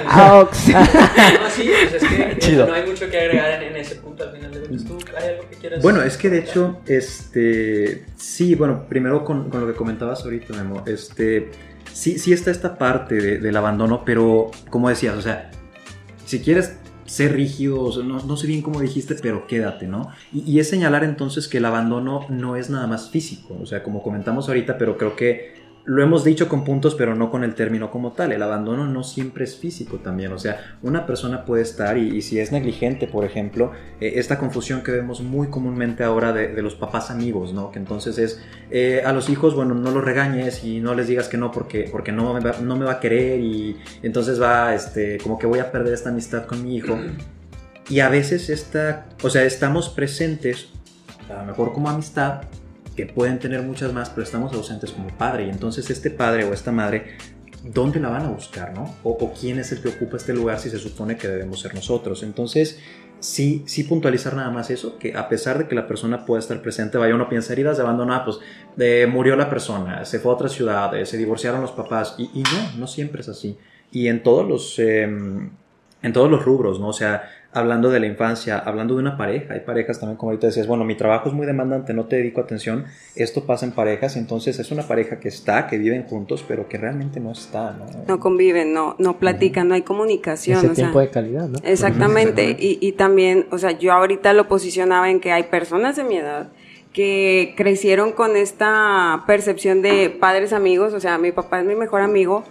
Aux. 0.06 0.68
no, 0.68 1.50
sí, 1.50 1.70
pues 1.90 2.02
es 2.02 2.08
que 2.08 2.38
Chido. 2.38 2.66
no 2.66 2.74
hay 2.74 2.86
mucho 2.86 3.08
que 3.10 3.18
agregar 3.18 3.62
en, 3.62 3.70
en 3.70 3.76
ese 3.76 3.96
punto 3.96 4.24
al 4.24 4.32
final 4.32 4.52
de 4.52 4.60
¿Tú 4.60 4.98
hay 5.16 5.28
algo 5.34 5.48
que 5.50 5.56
quieras 5.56 5.82
Bueno, 5.82 6.02
es 6.02 6.16
que 6.16 6.30
de 6.30 6.38
hecho, 6.38 6.80
este. 6.86 8.06
Sí, 8.16 8.54
bueno, 8.54 8.86
primero 8.88 9.24
con, 9.24 9.50
con 9.50 9.60
lo 9.60 9.66
que 9.66 9.74
comentabas 9.74 10.24
ahorita, 10.24 10.54
Memo. 10.54 10.82
Este. 10.86 11.50
Sí, 11.92 12.18
sí 12.18 12.32
está 12.32 12.50
esta 12.50 12.76
parte 12.76 13.14
de, 13.14 13.38
del 13.38 13.56
abandono, 13.56 14.04
pero 14.04 14.50
como 14.70 14.88
decías, 14.88 15.16
o 15.16 15.22
sea, 15.22 15.50
si 16.24 16.40
quieres 16.40 16.76
ser 17.06 17.34
rígidos, 17.34 18.04
no, 18.04 18.22
no, 18.22 18.36
sé 18.36 18.46
bien 18.46 18.60
cómo 18.62 18.80
dijiste, 18.80 19.14
pero 19.22 19.46
quédate, 19.46 19.86
¿no? 19.86 20.10
Y, 20.32 20.40
y, 20.50 20.60
es 20.60 20.68
señalar 20.68 21.04
entonces 21.04 21.48
que 21.48 21.58
el 21.58 21.64
abandono 21.64 22.26
no 22.28 22.56
es 22.56 22.68
nada 22.68 22.86
más 22.86 23.10
físico, 23.10 23.56
o 23.60 23.64
sea, 23.64 23.82
como 23.82 24.02
comentamos 24.02 24.48
ahorita, 24.48 24.76
pero 24.76 24.98
creo 24.98 25.16
que 25.16 25.65
lo 25.86 26.02
hemos 26.02 26.24
dicho 26.24 26.48
con 26.48 26.64
puntos, 26.64 26.96
pero 26.96 27.14
no 27.14 27.30
con 27.30 27.44
el 27.44 27.54
término 27.54 27.92
como 27.92 28.12
tal. 28.12 28.32
El 28.32 28.42
abandono 28.42 28.86
no 28.86 29.04
siempre 29.04 29.44
es 29.44 29.56
físico 29.56 29.98
también. 29.98 30.32
O 30.32 30.38
sea, 30.38 30.76
una 30.82 31.06
persona 31.06 31.44
puede 31.44 31.62
estar 31.62 31.96
y, 31.96 32.20
si 32.22 32.40
es 32.40 32.50
negligente, 32.50 33.06
por 33.06 33.24
ejemplo, 33.24 33.70
eh, 34.00 34.14
esta 34.16 34.36
confusión 34.36 34.82
que 34.82 34.90
vemos 34.90 35.20
muy 35.20 35.46
comúnmente 35.46 36.02
ahora 36.02 36.32
de, 36.32 36.60
los 36.60 36.74
papás 36.74 37.12
amigos, 37.12 37.52
¿no? 37.52 37.70
Que 37.70 37.78
entonces 37.78 38.18
es 38.18 38.42
eh, 38.70 39.02
a 39.06 39.12
los 39.12 39.28
hijos, 39.28 39.54
bueno, 39.54 39.74
no 39.74 39.92
los 39.92 40.04
regañes 40.04 40.64
y 40.64 40.80
no 40.80 40.94
les 40.94 41.06
digas 41.06 41.28
que 41.28 41.36
no 41.36 41.52
porque, 41.52 41.88
porque 41.90 42.10
no, 42.10 42.34
me 42.34 42.40
va, 42.40 42.56
no 42.60 42.76
me 42.76 42.84
va 42.84 42.94
a 42.94 43.00
querer 43.00 43.38
y 43.38 43.76
entonces 44.02 44.42
va, 44.42 44.74
este, 44.74 45.18
como 45.18 45.38
que 45.38 45.46
voy 45.46 45.60
a 45.60 45.70
perder 45.70 45.94
esta 45.94 46.10
amistad 46.10 46.46
con 46.46 46.64
mi 46.64 46.76
hijo. 46.76 46.98
Y 47.88 48.00
a 48.00 48.08
veces 48.08 48.50
esta, 48.50 49.06
o 49.22 49.30
sea, 49.30 49.44
estamos 49.44 49.88
presentes, 49.88 50.68
a 51.30 51.42
lo 51.42 51.44
mejor 51.44 51.72
como 51.72 51.88
amistad, 51.88 52.42
que 52.96 53.06
pueden 53.06 53.38
tener 53.38 53.62
muchas 53.62 53.92
más, 53.92 54.10
pero 54.10 54.22
estamos 54.22 54.52
ausentes 54.54 54.90
como 54.90 55.08
padre. 55.08 55.46
Y 55.46 55.50
entonces 55.50 55.90
este 55.90 56.10
padre 56.10 56.44
o 56.44 56.52
esta 56.52 56.72
madre, 56.72 57.16
¿dónde 57.62 58.00
la 58.00 58.08
van 58.08 58.22
a 58.22 58.28
buscar, 58.30 58.72
no? 58.74 58.96
O, 59.04 59.32
quién 59.38 59.58
es 59.58 59.70
el 59.72 59.82
que 59.82 59.88
ocupa 59.88 60.16
este 60.16 60.32
lugar 60.32 60.58
si 60.58 60.70
se 60.70 60.78
supone 60.78 61.16
que 61.16 61.28
debemos 61.28 61.60
ser 61.60 61.74
nosotros. 61.74 62.22
Entonces, 62.22 62.80
sí, 63.20 63.62
sí 63.66 63.84
puntualizar 63.84 64.34
nada 64.34 64.50
más 64.50 64.70
eso, 64.70 64.98
que 64.98 65.14
a 65.14 65.28
pesar 65.28 65.58
de 65.58 65.68
que 65.68 65.74
la 65.74 65.86
persona 65.86 66.24
pueda 66.24 66.40
estar 66.40 66.62
presente, 66.62 66.98
vaya 66.98 67.14
uno 67.14 67.28
piensa 67.28 67.52
heridas 67.52 67.76
de 67.76 67.82
abandono, 67.82 68.14
ah, 68.14 68.24
pues 68.24 68.38
murió 69.08 69.36
la 69.36 69.50
persona, 69.50 70.04
se 70.04 70.18
fue 70.18 70.32
a 70.32 70.34
otra 70.34 70.48
ciudad, 70.48 70.96
eh, 70.96 71.06
se 71.06 71.16
divorciaron 71.18 71.60
los 71.60 71.72
papás, 71.72 72.14
y, 72.18 72.42
no, 72.42 72.78
no 72.78 72.86
siempre 72.86 73.20
es 73.20 73.28
así. 73.28 73.58
Y 73.92 74.08
en 74.08 74.22
todos 74.22 74.48
los... 74.48 74.78
Em, 74.78 75.50
en 76.02 76.12
todos 76.12 76.30
los 76.30 76.44
rubros, 76.44 76.78
¿no? 76.78 76.88
O 76.88 76.92
sea, 76.92 77.28
hablando 77.56 77.88
de 77.90 78.00
la 78.00 78.06
infancia, 78.06 78.58
hablando 78.58 78.94
de 78.94 79.00
una 79.00 79.16
pareja. 79.16 79.54
Hay 79.54 79.60
parejas 79.60 79.98
también, 79.98 80.18
como 80.18 80.30
ahorita 80.30 80.48
decías, 80.48 80.66
bueno, 80.66 80.84
mi 80.84 80.94
trabajo 80.94 81.30
es 81.30 81.34
muy 81.34 81.46
demandante, 81.46 81.94
no 81.94 82.04
te 82.04 82.16
dedico 82.16 82.42
atención. 82.42 82.84
Esto 83.14 83.44
pasa 83.44 83.64
en 83.64 83.72
parejas, 83.72 84.16
entonces 84.16 84.58
es 84.58 84.70
una 84.70 84.82
pareja 84.82 85.18
que 85.18 85.28
está, 85.28 85.66
que 85.66 85.78
viven 85.78 86.04
juntos, 86.04 86.44
pero 86.46 86.68
que 86.68 86.76
realmente 86.76 87.18
no 87.18 87.32
está, 87.32 87.72
¿no? 87.72 87.86
No 88.06 88.20
conviven, 88.20 88.74
no, 88.74 88.94
no 88.98 89.18
platican, 89.18 89.68
no 89.68 89.74
hay 89.74 89.82
comunicación. 89.82 90.58
Ese 90.58 90.74
tiempo 90.74 91.00
de 91.00 91.08
calidad, 91.08 91.48
¿no? 91.48 91.58
Exactamente. 91.64 92.56
y, 92.58 92.78
y 92.80 92.92
también, 92.92 93.46
o 93.50 93.56
sea, 93.56 93.70
yo 93.70 93.92
ahorita 93.94 94.34
lo 94.34 94.48
posicionaba 94.48 95.10
en 95.10 95.20
que 95.20 95.32
hay 95.32 95.44
personas 95.44 95.96
de 95.96 96.04
mi 96.04 96.18
edad 96.18 96.48
que 96.92 97.54
crecieron 97.56 98.12
con 98.12 98.36
esta 98.36 99.24
percepción 99.26 99.80
de 99.80 100.10
padres 100.10 100.52
amigos, 100.52 100.92
o 100.92 101.00
sea, 101.00 101.16
mi 101.18 101.32
papá 101.32 101.60
es 101.60 101.66
mi 101.66 101.74
mejor 101.74 102.02
amigo, 102.02 102.44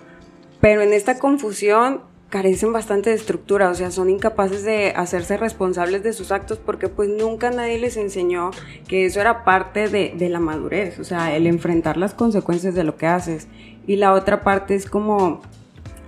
pero 0.62 0.82
en 0.82 0.94
esta 0.94 1.20
confusión 1.20 2.02
carecen 2.30 2.74
bastante 2.74 3.12
de 3.12 3.16
estructura, 3.16 3.70
o 3.70 3.76
sea, 3.76 3.92
son 3.92 4.10
incapaces 4.10 4.64
de 4.64 4.94
hacerse 4.96 5.38
responsables 5.38 6.04
de 6.04 6.14
sus 6.14 6.32
actos 6.32 6.58
porque 6.58 6.90
pues 6.90 7.10
nunca 7.10 7.52
nadie 7.52 7.80
les 7.80 7.98
enseñó 7.98 8.52
que 8.88 9.06
eso 9.06 9.22
era 9.22 9.44
parte 9.44 9.88
de, 9.90 10.30
la 10.30 10.40
madurez, 10.40 11.00
o 11.00 11.04
sea, 11.04 11.36
el 11.36 11.48
enfrentar 11.48 11.98
las 11.98 12.14
consecuencias 12.14 12.74
de 12.76 12.84
lo 12.84 12.98
que 12.98 13.08
haces. 13.08 13.48
Y 13.88 13.98
la 13.98 14.14
otra 14.14 14.44
parte 14.44 14.74
es 14.74 14.90
como, 14.90 15.42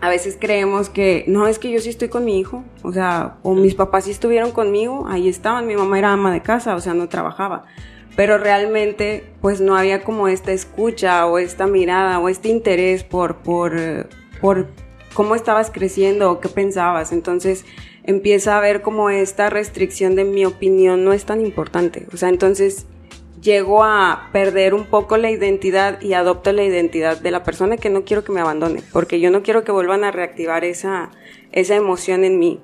a 0.01 0.09
veces 0.09 0.37
creemos 0.39 0.89
que, 0.89 1.23
no, 1.27 1.47
es 1.47 1.59
que 1.59 1.71
yo 1.71 1.79
sí 1.79 1.89
estoy 1.89 2.09
con 2.09 2.25
mi 2.25 2.39
hijo, 2.39 2.63
o 2.81 2.91
sea, 2.91 3.37
o 3.43 3.53
mis 3.53 3.75
papás 3.75 4.05
sí 4.05 4.11
estuvieron 4.11 4.51
conmigo, 4.51 5.05
ahí 5.07 5.29
estaban, 5.29 5.67
mi 5.67 5.75
mamá 5.75 5.99
era 5.99 6.11
ama 6.11 6.33
de 6.33 6.41
casa, 6.41 6.75
o 6.75 6.81
sea, 6.81 6.93
no 6.93 7.07
trabajaba. 7.07 7.65
Pero 8.15 8.39
realmente, 8.39 9.31
pues 9.41 9.61
no 9.61 9.77
había 9.77 10.03
como 10.03 10.27
esta 10.27 10.51
escucha 10.51 11.27
o 11.27 11.37
esta 11.37 11.67
mirada 11.67 12.17
o 12.17 12.29
este 12.29 12.49
interés 12.49 13.03
por, 13.03 13.35
por, 13.37 14.09
por 14.41 14.65
cómo 15.17 15.33
estabas 15.33 15.71
creciendo 15.71 16.31
o 16.31 16.39
qué 16.39 16.47
pensabas. 16.47 17.11
Entonces 17.11 17.65
empieza 18.03 18.55
a 18.55 18.61
ver 18.61 18.83
como 18.83 19.09
esta 19.09 19.49
restricción 19.49 20.15
de 20.15 20.23
mi 20.25 20.45
opinión 20.45 21.03
no 21.03 21.11
es 21.11 21.25
tan 21.25 21.41
importante. 21.41 22.05
O 22.13 22.17
sea, 22.17 22.29
entonces 22.29 22.85
llego 23.41 23.83
a 23.83 24.29
perder 24.31 24.75
un 24.75 24.85
poco 24.85 25.17
la 25.17 25.31
identidad 25.31 25.99
y 26.01 26.13
adopto 26.13 26.51
la 26.51 26.63
identidad 26.63 27.19
de 27.19 27.31
la 27.31 27.43
persona 27.43 27.77
que 27.77 27.89
no 27.89 28.03
quiero 28.03 28.23
que 28.23 28.31
me 28.31 28.41
abandone, 28.41 28.83
porque 28.93 29.19
yo 29.19 29.31
no 29.31 29.41
quiero 29.41 29.63
que 29.63 29.71
vuelvan 29.71 30.03
a 30.03 30.11
reactivar 30.11 30.63
esa, 30.63 31.09
esa 31.51 31.73
emoción 31.73 32.23
en 32.23 32.37
mí. 32.37 32.61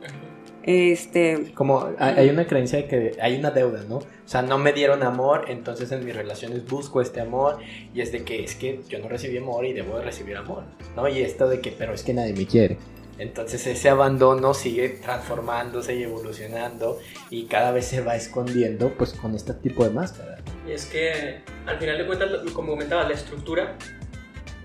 Este... 0.63 1.51
Como 1.53 1.89
hay 2.00 2.29
una 2.29 2.48
creencia 2.48 2.79
de 2.79 2.88
que 2.88 3.17
hay 3.22 3.38
una 3.38 3.51
deuda, 3.51 3.84
¿no? 3.88 3.98
O 3.98 4.05
sea, 4.25 4.41
no 4.41 4.58
me 4.58 4.72
dieron 4.72 5.03
amor, 5.03 5.46
entonces 5.50 5.91
en 5.91 6.05
mis 6.05 6.15
relaciones 6.15 6.65
busco 6.65 7.01
este 7.01 7.20
amor 7.20 7.60
y 7.93 8.01
es 8.01 8.12
de 8.12 8.24
que 8.24 8.43
es 8.43 8.55
que 8.55 8.79
yo 8.88 9.00
no 9.00 9.10
recibí 9.10 9.38
amor 9.38 9.65
y 9.65 9.74
debo 9.74 9.98
de 9.98 10.05
recibir 10.05 10.38
amor, 10.38 10.63
¿no? 10.96 11.08
Y 11.08 11.22
esto 11.22 11.50
de 11.50 11.60
que, 11.60 11.72
pero 11.72 11.93
es 11.93 12.03
que 12.03 12.13
nadie 12.13 12.34
me 12.34 12.48
quiere. 12.48 12.77
Entonces 13.20 13.67
ese 13.67 13.89
abandono 13.89 14.53
sigue 14.53 14.89
transformándose 14.89 15.96
y 15.96 16.03
evolucionando 16.03 17.00
y 17.29 17.46
cada 17.46 17.72
vez 17.72 17.86
se 17.86 18.01
va 18.01 18.15
escondiendo 18.15 18.89
pues 18.98 19.13
con 19.13 19.36
este 19.36 19.53
tipo 19.53 19.84
de 19.84 19.91
máscara. 19.91 20.38
Y 20.67 20.72
es 20.72 20.86
que 20.86 21.41
al 21.65 21.77
final 21.77 21.98
de 21.98 22.08
cuentas, 22.08 22.29
como 22.53 22.72
comentaba, 22.72 23.03
la 23.03 23.13
estructura 23.13 23.77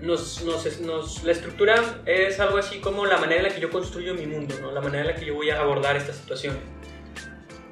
nos, 0.01 0.43
nos, 0.43 1.23
la 1.23 1.31
estructura 1.31 2.01
es 2.05 2.39
algo 2.39 2.57
así 2.57 2.79
como 2.79 3.05
la 3.05 3.17
manera 3.17 3.41
en 3.41 3.47
la 3.47 3.53
que 3.53 3.61
yo 3.61 3.69
construyo 3.69 4.13
mi 4.13 4.25
mundo, 4.25 4.55
¿no? 4.61 4.71
la 4.71 4.81
manera 4.81 5.01
en 5.01 5.07
la 5.07 5.15
que 5.15 5.25
yo 5.25 5.35
voy 5.35 5.49
a 5.49 5.59
abordar 5.59 5.97
esta 5.97 6.13
situación. 6.13 6.57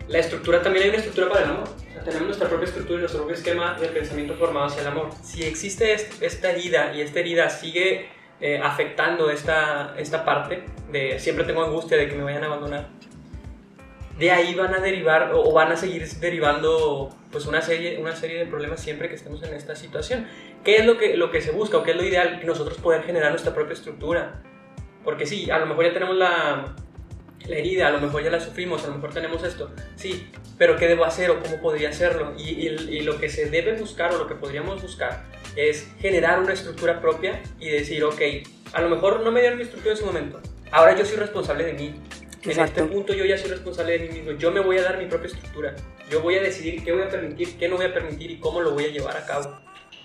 La 0.08 0.20
estructura 0.20 0.62
también 0.62 0.84
hay 0.84 0.90
una 0.90 1.00
estructura 1.00 1.30
para 1.30 1.44
el 1.44 1.52
amor. 1.52 1.70
tenemos 2.04 2.28
nuestra 2.28 2.48
propia 2.48 2.66
estructura 2.66 2.98
y 2.98 3.00
nuestro 3.02 3.22
propio 3.22 3.36
esquema 3.36 3.78
de 3.80 3.88
pensamiento 3.88 4.36
formado 4.36 4.68
hacia 4.68 4.82
el 4.82 4.88
amor. 4.88 5.10
Si 5.22 5.44
existe 5.44 5.94
esta 6.22 6.52
herida 6.52 6.94
y 6.94 7.02
esta 7.02 7.20
herida 7.20 7.50
sigue 7.50 8.10
eh, 8.40 8.60
afectando 8.64 9.30
esta, 9.30 9.96
esta 9.98 10.24
parte 10.24 10.64
de 10.92 11.20
siempre 11.20 11.44
tengo 11.44 11.64
angustia 11.64 11.98
de 11.98 12.08
que 12.08 12.16
me 12.16 12.24
vayan 12.24 12.44
a 12.44 12.48
abandonar, 12.48 12.88
de 14.18 14.32
ahí 14.32 14.56
van 14.56 14.74
a 14.74 14.80
derivar 14.80 15.32
o 15.34 15.52
van 15.52 15.72
a 15.72 15.76
seguir 15.76 16.08
derivando 16.20 17.10
pues 17.32 17.46
una 17.46 17.62
serie, 17.62 18.00
una 18.00 18.16
serie 18.16 18.40
de 18.40 18.46
problemas 18.46 18.82
siempre 18.82 19.10
que 19.10 19.16
estemos 19.16 19.44
en 19.44 19.54
esta 19.54 19.76
situación. 19.76 20.28
¿Qué 20.64 20.78
es 20.78 20.86
lo 20.86 20.98
que, 20.98 21.16
lo 21.18 21.32
que 21.32 21.42
se 21.42 21.52
busca 21.52 21.78
o 21.78 21.84
qué 21.84 21.92
es 21.92 21.98
lo 21.98 22.04
ideal? 22.04 22.40
Que 22.40 22.46
nosotros 22.46 22.78
poder 22.78 23.04
generar 23.04 23.32
nuestra 23.32 23.54
propia 23.54 23.74
estructura. 23.74 24.42
Porque 25.04 25.26
sí, 25.26 25.50
a 25.52 25.60
lo 25.60 25.68
mejor 25.68 25.86
ya 25.86 25.94
tenemos 25.94 26.16
la, 26.16 26.76
la 27.46 27.56
herida, 27.56 27.88
a 27.88 27.92
lo 27.92 28.00
mejor 28.00 28.24
ya 28.24 28.30
la 28.30 28.40
sufrimos, 28.40 28.84
a 28.84 28.88
lo 28.88 28.96
mejor 28.96 29.14
tenemos 29.14 29.44
esto, 29.44 29.72
sí, 29.96 30.30
pero 30.58 30.76
¿qué 30.76 30.88
debo 30.88 31.06
hacer 31.06 31.30
o 31.30 31.40
cómo 31.40 31.62
podría 31.62 31.90
hacerlo? 31.90 32.34
Y, 32.38 32.68
y, 32.68 33.02
lo 33.02 33.20
que 33.20 33.30
se 33.30 33.50
debe 33.50 33.74
buscar 33.74 34.14
o 34.14 34.18
lo 34.18 34.28
que 34.28 34.36
podríamos 34.36 34.82
buscar 34.82 35.24
es 35.56 35.90
generar 36.00 36.40
una 36.40 36.54
estructura 36.54 37.00
propia 37.00 37.42
y 37.60 37.70
decir, 37.70 38.04
ok, 38.04 38.22
a 38.74 38.82
lo 38.82 38.90
mejor 38.90 39.22
no 39.22 39.32
me 39.32 39.40
dieron 39.40 39.58
mi 39.58 39.64
estructura 39.64 39.94
en 39.94 40.00
su 40.00 40.06
momento, 40.06 40.42
ahora 40.72 40.96
yo 40.96 41.06
soy 41.06 41.18
responsable 41.18 41.64
de 41.64 41.74
mí, 41.74 41.96
en 42.52 42.60
este 42.60 42.84
punto 42.84 43.14
yo 43.14 43.26
ya 43.26 43.38
soy 43.38 43.52
responsable 43.52 43.98
de 43.98 44.08
mí 44.08 44.20
mismo. 44.20 44.32
Yo 44.32 44.52
me 44.52 44.60
voy 44.60 44.78
a 44.78 44.84
dar 44.84 44.98
mi 44.98 45.06
propia 45.06 45.28
estructura. 45.28 45.76
Yo 46.10 46.22
voy 46.22 46.36
a 46.36 46.42
decidir 46.42 46.84
qué 46.84 46.92
voy 46.92 47.04
a 47.04 47.10
permitir, 47.10 47.58
qué 47.58 47.68
no 47.68 47.78
voy 47.78 47.86
a 47.86 47.94
permitir 47.94 48.32
y 48.32 48.40
cómo 48.40 48.62
lo 48.62 48.72
voy 48.72 48.86
a 48.86 48.90
llevar 48.90 49.18
a 49.18 49.26
cabo. 49.26 49.58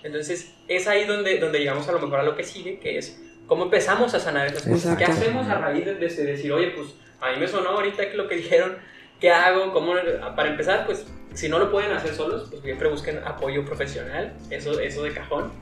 Entonces 0.02 0.52
es 0.68 0.88
ahí 0.88 1.06
donde, 1.06 1.38
donde 1.38 1.58
llegamos 1.58 1.88
a 1.88 1.92
lo 1.92 2.00
mejor 2.00 2.20
a 2.20 2.22
lo 2.22 2.36
que 2.36 2.44
sigue, 2.44 2.78
que 2.78 2.98
es 2.98 3.20
cómo 3.46 3.64
empezamos 3.64 4.14
a 4.14 4.20
sanar 4.20 4.46
esas 4.46 4.62
cosas. 4.62 4.96
¿Qué 4.96 5.04
hacemos 5.04 5.48
a 5.48 5.58
raíz 5.58 5.84
de, 5.84 5.94
decir, 5.94 6.52
oye, 6.52 6.68
pues 6.68 6.88
a 7.20 7.32
mí 7.32 7.38
me 7.38 7.46
sonó 7.46 7.70
ahorita 7.70 8.10
que 8.10 8.16
lo 8.16 8.28
que 8.28 8.36
dijeron, 8.36 8.76
¿qué 9.20 9.30
hago? 9.30 9.72
¿Cómo? 9.72 9.94
Para 10.34 10.50
empezar, 10.50 10.86
pues 10.86 11.06
si 11.34 11.48
no 11.48 11.58
lo 11.58 11.70
pueden 11.70 11.92
hacer 11.92 12.14
solos, 12.14 12.48
pues 12.50 12.62
siempre 12.62 12.88
busquen 12.88 13.18
apoyo 13.24 13.64
profesional, 13.64 14.34
eso, 14.50 14.78
eso 14.80 15.02
de 15.02 15.12
cajón. 15.12 15.52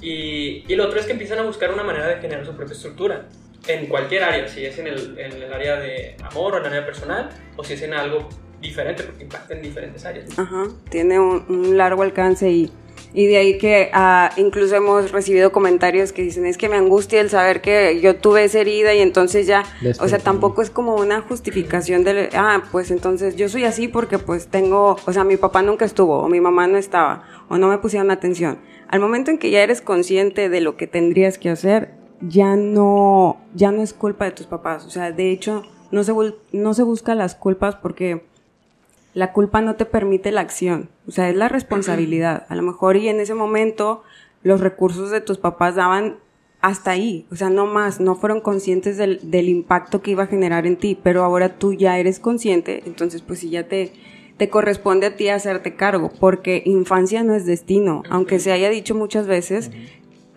Y, 0.00 0.64
y 0.66 0.74
lo 0.74 0.86
otro 0.86 0.98
es 0.98 1.06
que 1.06 1.12
empiezan 1.12 1.38
a 1.38 1.42
buscar 1.42 1.72
una 1.72 1.82
manera 1.82 2.08
de 2.08 2.16
generar 2.16 2.44
su 2.46 2.54
propia 2.54 2.74
estructura 2.74 3.26
en 3.66 3.86
cualquier 3.86 4.24
área, 4.24 4.48
si 4.48 4.64
es 4.64 4.78
en 4.78 4.86
el, 4.86 5.18
en 5.18 5.32
el 5.32 5.52
área 5.52 5.76
de 5.76 6.16
amor 6.22 6.54
o 6.54 6.58
en 6.58 6.66
el 6.66 6.72
área 6.72 6.86
personal, 6.86 7.30
o 7.56 7.64
si 7.64 7.74
es 7.74 7.82
en 7.82 7.94
algo 7.94 8.28
diferente, 8.60 9.02
porque 9.04 9.24
impacta 9.24 9.54
en 9.54 9.62
diferentes 9.62 10.04
áreas. 10.04 10.38
Ajá, 10.38 10.68
tiene 10.90 11.18
un, 11.18 11.76
largo 11.76 12.02
alcance 12.02 12.50
y, 12.50 12.70
y, 13.14 13.26
de 13.26 13.38
ahí 13.38 13.58
que 13.58 13.90
ah, 13.92 14.30
incluso 14.36 14.76
hemos 14.76 15.12
recibido 15.12 15.50
comentarios 15.50 16.12
que 16.12 16.22
dicen, 16.22 16.46
es 16.46 16.58
que 16.58 16.68
me 16.68 16.76
angustia 16.76 17.20
el 17.20 17.30
saber 17.30 17.60
que 17.62 18.00
yo 18.00 18.16
tuve 18.16 18.44
esa 18.44 18.60
herida 18.60 18.94
y 18.94 19.00
entonces 19.00 19.46
ya, 19.46 19.64
o 19.98 20.08
sea, 20.08 20.18
tampoco 20.18 20.62
es 20.62 20.70
como 20.70 20.96
una 20.96 21.20
justificación 21.22 22.04
de, 22.04 22.28
ah, 22.34 22.64
pues 22.70 22.90
entonces 22.90 23.36
yo 23.36 23.48
soy 23.48 23.64
así 23.64 23.88
porque 23.88 24.18
pues 24.18 24.48
tengo, 24.48 24.96
o 25.06 25.12
sea, 25.12 25.24
mi 25.24 25.36
papá 25.36 25.62
nunca 25.62 25.84
estuvo, 25.84 26.18
o 26.18 26.28
mi 26.28 26.40
mamá 26.40 26.66
no 26.66 26.76
estaba, 26.76 27.24
o 27.48 27.56
no 27.56 27.68
me 27.68 27.78
pusieron 27.78 28.10
atención. 28.10 28.58
Al 28.88 29.00
momento 29.00 29.30
en 29.30 29.38
que 29.38 29.50
ya 29.50 29.62
eres 29.62 29.80
consciente 29.80 30.48
de 30.48 30.60
lo 30.60 30.76
que 30.76 30.86
tendrías 30.86 31.38
que 31.38 31.48
hacer, 31.48 31.99
ya 32.20 32.56
no, 32.56 33.38
ya 33.54 33.72
no 33.72 33.82
es 33.82 33.92
culpa 33.92 34.24
de 34.24 34.32
tus 34.32 34.46
papás. 34.46 34.86
O 34.86 34.90
sea, 34.90 35.12
de 35.12 35.30
hecho, 35.30 35.62
no 35.90 36.04
se, 36.04 36.12
no 36.52 36.74
se 36.74 36.82
busca 36.82 37.14
las 37.14 37.34
culpas 37.34 37.76
porque 37.76 38.24
la 39.14 39.32
culpa 39.32 39.60
no 39.60 39.76
te 39.76 39.86
permite 39.86 40.32
la 40.32 40.40
acción. 40.40 40.88
O 41.08 41.10
sea, 41.10 41.28
es 41.28 41.36
la 41.36 41.48
responsabilidad. 41.48 42.46
A 42.48 42.54
lo 42.54 42.62
mejor 42.62 42.96
y 42.96 43.08
en 43.08 43.20
ese 43.20 43.34
momento 43.34 44.02
los 44.42 44.60
recursos 44.60 45.10
de 45.10 45.20
tus 45.20 45.38
papás 45.38 45.74
daban 45.74 46.16
hasta 46.60 46.92
ahí. 46.92 47.26
O 47.30 47.36
sea, 47.36 47.50
no 47.50 47.66
más, 47.66 48.00
no 48.00 48.14
fueron 48.14 48.40
conscientes 48.40 48.96
del, 48.96 49.30
del 49.30 49.48
impacto 49.48 50.02
que 50.02 50.12
iba 50.12 50.24
a 50.24 50.28
generar 50.28 50.66
en 50.66 50.76
ti, 50.76 50.98
pero 51.02 51.24
ahora 51.24 51.56
tú 51.56 51.72
ya 51.72 51.98
eres 51.98 52.20
consciente, 52.20 52.82
entonces 52.86 53.22
pues 53.22 53.40
si 53.40 53.50
ya 53.50 53.66
te, 53.66 53.92
te 54.36 54.50
corresponde 54.50 55.06
a 55.06 55.16
ti 55.16 55.28
hacerte 55.28 55.74
cargo, 55.74 56.12
porque 56.20 56.62
infancia 56.66 57.22
no 57.22 57.34
es 57.34 57.46
destino, 57.46 58.02
aunque 58.10 58.38
se 58.38 58.52
haya 58.52 58.68
dicho 58.68 58.94
muchas 58.94 59.26
veces, 59.26 59.70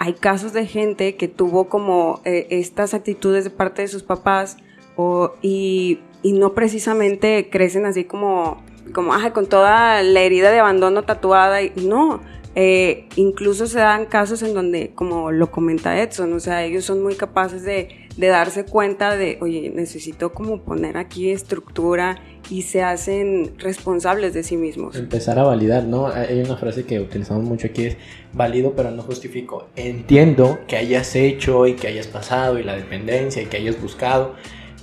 hay 0.03 0.13
casos 0.13 0.53
de 0.53 0.65
gente 0.65 1.15
que 1.15 1.27
tuvo 1.27 1.69
como 1.69 2.21
eh, 2.25 2.47
estas 2.49 2.93
actitudes 2.93 3.43
de 3.43 3.49
parte 3.49 3.83
de 3.83 3.87
sus 3.87 4.03
papás 4.03 4.57
o, 4.95 5.33
y 5.41 5.99
y 6.23 6.31
no 6.31 6.53
precisamente 6.53 7.49
crecen 7.51 7.85
así 7.85 8.05
como, 8.05 8.63
como, 8.93 9.13
ajá, 9.13 9.33
con 9.33 9.45
toda 9.45 10.01
la 10.01 10.21
herida 10.21 10.49
de 10.51 10.59
abandono 10.59 11.03
tatuada. 11.03 11.61
Y, 11.61 11.71
no, 11.85 12.21
eh, 12.55 13.09
incluso 13.17 13.67
se 13.67 13.79
dan 13.79 14.05
casos 14.05 14.41
en 14.41 14.53
donde, 14.53 14.93
como 14.95 15.31
lo 15.31 15.51
comenta 15.51 16.01
Edson, 16.01 16.31
o 16.33 16.39
sea, 16.39 16.63
ellos 16.63 16.85
son 16.85 17.03
muy 17.03 17.15
capaces 17.15 17.63
de, 17.63 18.02
de 18.17 18.27
darse 18.27 18.65
cuenta 18.65 19.15
de, 19.15 19.37
oye, 19.41 19.71
necesito 19.73 20.33
como 20.33 20.61
poner 20.61 20.97
aquí 20.97 21.31
estructura 21.31 22.21
y 22.49 22.63
se 22.63 22.83
hacen 22.83 23.53
responsables 23.57 24.33
de 24.33 24.43
sí 24.43 24.57
mismos. 24.57 24.95
Empezar 24.95 25.39
a 25.39 25.43
validar, 25.43 25.85
¿no? 25.85 26.07
Hay 26.07 26.41
una 26.41 26.57
frase 26.57 26.85
que 26.85 26.99
utilizamos 26.99 27.43
mucho 27.43 27.67
aquí, 27.67 27.85
es 27.85 27.97
válido 28.33 28.73
pero 28.75 28.91
no 28.91 29.01
justifico. 29.01 29.67
Entiendo 29.75 30.59
que 30.67 30.77
hayas 30.77 31.15
hecho 31.15 31.65
y 31.67 31.73
que 31.73 31.87
hayas 31.87 32.07
pasado 32.07 32.59
y 32.59 32.63
la 32.63 32.75
dependencia 32.75 33.41
y 33.41 33.45
que 33.45 33.57
hayas 33.57 33.81
buscado, 33.81 34.35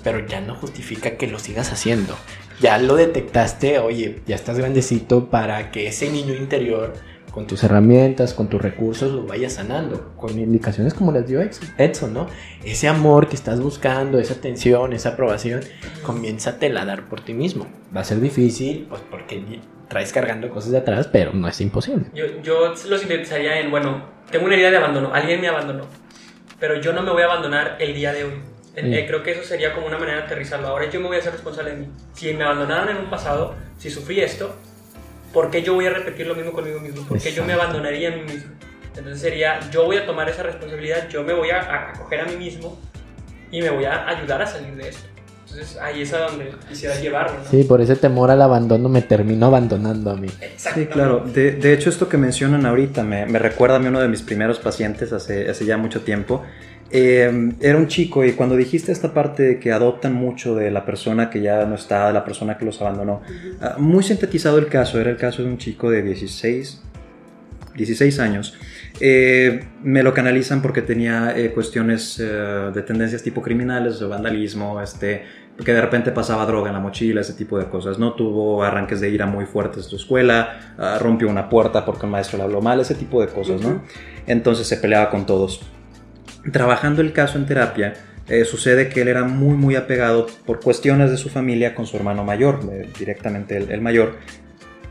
pero 0.03 0.27
ya 0.27 0.41
no 0.41 0.55
justifica 0.55 1.17
que 1.17 1.27
lo 1.27 1.39
sigas 1.39 1.73
haciendo. 1.73 2.17
Ya 2.61 2.79
lo 2.79 2.97
detectaste, 2.97 3.79
oye, 3.79 4.21
ya 4.27 4.35
estás 4.35 4.59
grandecito 4.59 5.31
para 5.31 5.71
que 5.71 5.87
ese 5.87 6.11
niño 6.11 6.35
interior 6.35 6.95
con 7.31 7.47
tus 7.47 7.63
herramientas, 7.65 8.35
con 8.35 8.49
tus 8.49 8.61
recursos, 8.61 9.13
lo 9.13 9.25
vayas 9.25 9.55
sanando, 9.55 10.13
con 10.17 10.39
indicaciones 10.39 10.95
como 10.95 11.13
las 11.13 11.27
dio 11.27 11.41
Edson, 11.41 12.13
¿no? 12.13 12.27
Ese 12.65 12.89
amor 12.89 13.29
que 13.29 13.37
estás 13.37 13.61
buscando, 13.61 14.19
esa 14.19 14.35
atención, 14.35 14.93
esa 14.93 15.11
aprobación, 15.11 15.61
comiénzatela 16.03 16.83
a 16.83 16.85
dar 16.85 17.09
por 17.09 17.21
ti 17.21 17.35
mismo. 17.35 17.67
Va 17.95 18.01
a 18.01 18.05
ser 18.05 18.21
difícil, 18.21 18.87
pues 18.89 19.03
porque 19.11 19.61
traes 19.89 20.13
cargando 20.13 20.51
cosas 20.51 20.73
de 20.73 20.79
atrás, 20.79 21.09
pero 21.11 21.33
no 21.33 21.49
es 21.49 21.61
imposible. 21.61 22.07
Yo, 22.15 22.25
yo 22.43 22.75
lo 22.89 22.99
sintetizaría 22.99 23.61
en, 23.61 23.71
bueno, 23.71 24.05
tengo 24.31 24.47
una 24.47 24.57
idea 24.57 24.71
de 24.71 24.77
abandono, 24.77 25.13
alguien 25.13 25.41
me 25.41 25.49
abandonó, 25.49 25.87
pero 26.59 26.81
yo 26.81 26.93
no 26.93 27.03
me 27.03 27.11
voy 27.11 27.23
a 27.23 27.27
abandonar 27.27 27.77
el 27.81 27.95
día 27.95 28.13
de 28.13 28.25
hoy. 28.25 28.33
Eh, 28.77 29.05
creo 29.07 29.23
que 29.23 29.33
eso 29.33 29.43
sería 29.43 29.75
como 29.75 29.89
una 29.89 29.99
manera 29.99 30.19
de 30.19 30.25
aterrizarlo. 30.25 30.69
Ahora 30.69 30.89
yo 30.89 31.01
me 31.01 31.09
voy 31.09 31.17
a 31.17 31.19
hacer 31.21 31.33
responsable 31.33 31.73
de 31.73 31.77
mí. 31.79 31.87
Si 32.15 32.33
me 32.33 32.45
abandonaron 32.45 32.89
en 32.89 32.97
un 32.99 33.11
pasado, 33.11 33.55
si 33.79 33.91
sufrí 33.91 34.21
esto, 34.21 34.55
¿por 35.33 35.51
qué 35.51 35.63
yo 35.63 35.75
voy 35.75 35.87
a 35.87 35.91
repetir 35.91 36.27
lo 36.27 36.35
mismo 36.35 36.53
conmigo 36.53 36.81
mismo? 36.81 37.07
¿Por 37.07 37.21
qué 37.21 37.33
yo 37.33 37.45
me 37.45 37.53
abandonaría 37.53 38.13
a 38.13 38.17
mí 38.17 38.23
mismo? 38.23 38.51
Entonces 38.97 39.21
sería, 39.21 39.61
yo 39.71 39.85
voy 39.85 39.97
a 39.97 40.07
tomar 40.07 40.29
esa 40.29 40.43
responsabilidad, 40.43 41.09
yo 41.09 41.23
me 41.23 41.33
voy 41.33 41.51
a 41.51 41.91
acoger 41.91 42.21
a 42.21 42.25
mí 42.25 42.37
mismo 42.37 42.79
y 43.51 43.63
me 43.63 43.71
voy 43.71 43.85
a 43.85 44.09
ayudar 44.09 44.43
a 44.43 44.47
salir 44.47 44.75
de 44.75 44.89
esto. 44.89 45.09
Entonces 45.51 45.79
ahí 45.79 46.03
es 46.03 46.13
a 46.13 46.19
donde 46.29 46.53
quisiera 46.69 46.95
llevarlo. 47.01 47.39
¿no? 47.39 47.51
Sí, 47.51 47.65
por 47.65 47.81
ese 47.81 47.97
temor 47.97 48.31
al 48.31 48.41
abandono 48.41 48.89
me 48.89 49.03
terminó 49.03 49.47
abandonando 49.47 50.11
a 50.11 50.17
mí. 50.17 50.29
Sí, 50.57 50.87
claro. 50.87 51.25
De, 51.27 51.53
de, 51.53 51.73
hecho, 51.73 51.91
esto 51.91 52.09
que 52.09 52.17
mencionan 52.17 52.67
ahorita 52.67 53.03
me, 53.03 53.27
me, 53.27 53.39
recuerda 53.41 53.77
a 53.77 53.79
mí 53.81 53.89
uno 53.89 54.01
de 54.01 54.07
mis 54.07 54.23
primeros 54.23 54.61
pacientes 54.61 55.13
hace, 55.13 55.51
hace 55.51 55.65
ya 55.65 55.77
mucho 55.77 56.03
tiempo. 56.03 56.45
Eh, 56.93 57.53
era 57.61 57.79
un 57.79 57.87
chico 57.87 58.25
y 58.25 58.33
cuando 58.33 58.57
dijiste 58.57 58.91
esta 58.91 59.15
parte 59.15 59.43
de 59.45 59.59
que 59.61 59.71
adoptan 59.71 60.13
mucho 60.13 60.57
de 60.57 60.71
la 60.71 60.85
persona 60.85 61.31
que 61.31 61.41
ya 61.41 61.65
no 61.65 61.77
está, 61.77 62.09
de 62.09 62.13
la 62.13 62.25
persona 62.25 62.59
que 62.59 62.65
los 62.65 62.81
abandonó, 62.81 63.23
uh, 63.61 63.81
muy 63.81 64.03
sintetizado 64.03 64.59
el 64.59 64.67
caso, 64.67 65.01
era 65.01 65.11
el 65.11 65.17
caso 65.17 65.43
de 65.43 65.49
un 65.49 65.59
chico 65.59 65.91
de 65.91 66.03
16, 66.03 66.83
16 67.77 68.19
años. 68.19 68.59
Eh, 68.99 69.65
me 69.83 70.03
lo 70.03 70.13
canalizan 70.13 70.61
porque 70.61 70.83
tenía 70.83 71.37
eh, 71.37 71.53
cuestiones 71.53 72.21
eh, 72.21 72.71
de 72.75 72.83
tendencias 72.83 73.23
tipo 73.23 73.41
criminales, 73.41 73.99
de 73.99 74.07
vandalismo, 74.07 74.81
este, 74.81 75.25
que 75.65 75.73
de 75.73 75.81
repente 75.81 76.11
pasaba 76.11 76.45
droga 76.45 76.69
en 76.69 76.75
la 76.75 76.81
mochila, 76.81 77.23
ese 77.23 77.33
tipo 77.33 77.59
de 77.59 77.67
cosas. 77.67 77.99
No 77.99 78.13
tuvo 78.13 78.63
arranques 78.63 79.01
de 79.01 79.11
ira 79.11 79.27
muy 79.27 79.47
fuertes 79.47 79.85
en 79.85 79.91
su 79.91 79.97
escuela, 79.97 80.75
uh, 80.79 81.03
rompió 81.03 81.29
una 81.29 81.49
puerta 81.49 81.85
porque 81.85 82.07
el 82.07 82.13
maestro 82.13 82.39
le 82.39 82.45
habló 82.45 82.61
mal, 82.61 82.81
ese 82.81 82.95
tipo 82.95 83.21
de 83.21 83.29
cosas, 83.29 83.61
¿no? 83.63 83.83
Entonces 84.27 84.67
se 84.67 84.77
peleaba 84.77 85.09
con 85.11 85.25
todos 85.25 85.63
trabajando 86.53 87.03
el 87.03 87.13
caso 87.13 87.39
en 87.39 87.47
terapia, 87.47 87.95
eh, 88.29 88.45
sucede 88.45 88.89
que 88.89 89.03
él 89.03 89.09
era 89.09 89.25
muy 89.25 89.57
muy 89.57 89.75
apegado 89.77 90.27
por 90.47 90.61
cuestiones 90.61 91.11
de 91.11 91.17
su 91.17 91.29
familia 91.29 91.75
con 91.75 91.87
su 91.87 91.97
hermano 91.97 92.25
mayor, 92.25 92.61
directamente 92.99 93.57
el, 93.57 93.81
mayor, 93.81 94.17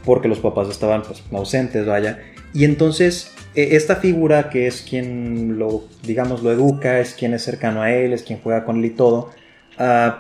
porque 0.04 0.28
los 0.28 0.40
papás 0.40 0.70
estaban 0.70 1.04
pues, 1.04 1.24
ausentes, 1.32 1.86
vaya. 1.86 2.20
Y 2.54 2.66
entonces 2.66 3.34
eh, 3.56 3.70
esta 3.72 3.96
figura 3.96 4.50
que 4.50 4.68
es 4.68 4.82
quien 4.82 5.58
lo, 5.58 5.84
digamos, 6.04 6.44
lo 6.44 6.52
educa, 6.52 7.00
es 7.00 7.14
quien 7.14 7.34
es 7.34 7.44
cercano 7.44 7.82
a 7.82 7.92
él, 7.92 8.14
es 8.14 8.24
quien 8.24 8.40
juega 8.40 8.66
con 8.66 8.78
él 8.78 8.86
y 8.86 8.90
todo, 8.92 9.32
uh, 9.80 10.12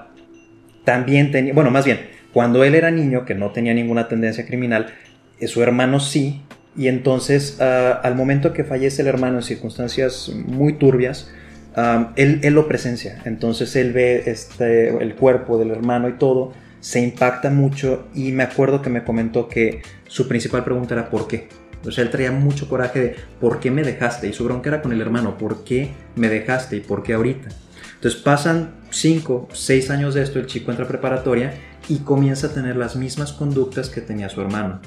también 0.84 1.32
tenía, 1.32 1.54
bueno, 1.54 1.72
más 1.72 1.86
bien, 1.86 2.00
cuando 2.34 2.64
él 2.64 2.76
era 2.76 2.92
niño, 2.92 3.26
que 3.26 3.36
no 3.36 3.52
tenía 3.52 3.74
ninguna 3.74 4.08
tendencia 4.08 4.46
criminal, 4.46 4.94
eh, 5.40 5.48
su 5.48 5.62
hermano 5.62 6.00
sí, 6.00 6.42
y 6.80 6.88
entonces, 6.88 7.58
uh, 7.60 8.00
al 8.02 8.16
momento 8.16 8.54
que 8.54 8.64
fallece 8.64 9.02
el 9.02 9.10
hermano 9.10 9.40
en 9.40 9.44
circunstancias 9.44 10.32
muy 10.34 10.72
turbias, 10.72 11.30
um, 11.76 12.14
él, 12.16 12.40
él, 12.42 12.54
lo 12.54 12.70
presencia. 12.70 13.22
Entonces, 13.26 13.76
él 13.76 13.92
ve 13.92 14.24
este, 14.28 14.88
el 15.04 15.14
cuerpo 15.16 15.58
del 15.58 15.72
hermano 15.72 16.08
y 16.08 16.14
todo, 16.14 16.54
se 16.80 17.02
impacta 17.02 17.50
mucho. 17.50 18.08
Y 18.16 18.32
me 18.32 18.44
acuerdo 18.44 18.82
que 18.82 18.90
me 18.90 19.04
comentó 19.04 19.50
que 19.50 19.82
su 20.08 20.30
principal 20.30 20.64
pregunta 20.64 20.94
era: 20.94 21.10
¿por 21.10 21.28
qué? 21.28 21.50
O 21.86 21.92
sea, 21.92 22.06
él 22.06 22.12
traía 22.12 22.32
mucho 22.32 22.70
coraje 22.70 23.00
de 23.02 23.16
¿por 23.42 23.60
qué 23.60 23.72
me 23.72 23.84
dejaste? 23.84 24.30
Y 24.30 24.32
su 24.34 24.46
bronca 24.46 24.70
era 24.70 24.82
con 24.82 24.94
el 24.94 25.02
hermano: 25.02 25.38
¿por 25.38 25.66
qué 25.66 25.92
me 26.16 26.30
dejaste? 26.30 26.78
¿Y 26.78 26.80
por 26.80 27.04
qué 27.04 27.12
ahorita? 27.12 27.50
Entonces, 27.96 28.22
pasan 28.22 28.76
5, 28.90 29.50
6 29.52 29.90
años 29.90 30.14
de 30.14 30.24
esto, 30.24 30.40
el 30.40 30.46
chico 30.46 30.72
entra 30.72 30.86
a 30.86 30.88
preparatoria 30.88 31.56
y 31.90 31.98
comienza 31.98 32.48
a 32.48 32.54
tener 32.54 32.78
las 32.78 32.96
mismas 32.96 33.34
conductas 33.34 33.90
que 33.90 34.00
tenía 34.00 34.30
su 34.30 34.40
hermano 34.40 34.80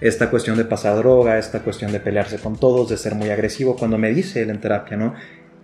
esta 0.00 0.30
cuestión 0.30 0.56
de 0.56 0.64
pasar 0.64 0.96
droga, 0.96 1.38
esta 1.38 1.60
cuestión 1.60 1.92
de 1.92 2.00
pelearse 2.00 2.38
con 2.38 2.56
todos, 2.56 2.88
de 2.88 2.96
ser 2.96 3.14
muy 3.14 3.30
agresivo. 3.30 3.76
Cuando 3.76 3.98
me 3.98 4.12
dice 4.12 4.42
él 4.42 4.50
en 4.50 4.60
terapia, 4.60 4.96
¿no? 4.96 5.14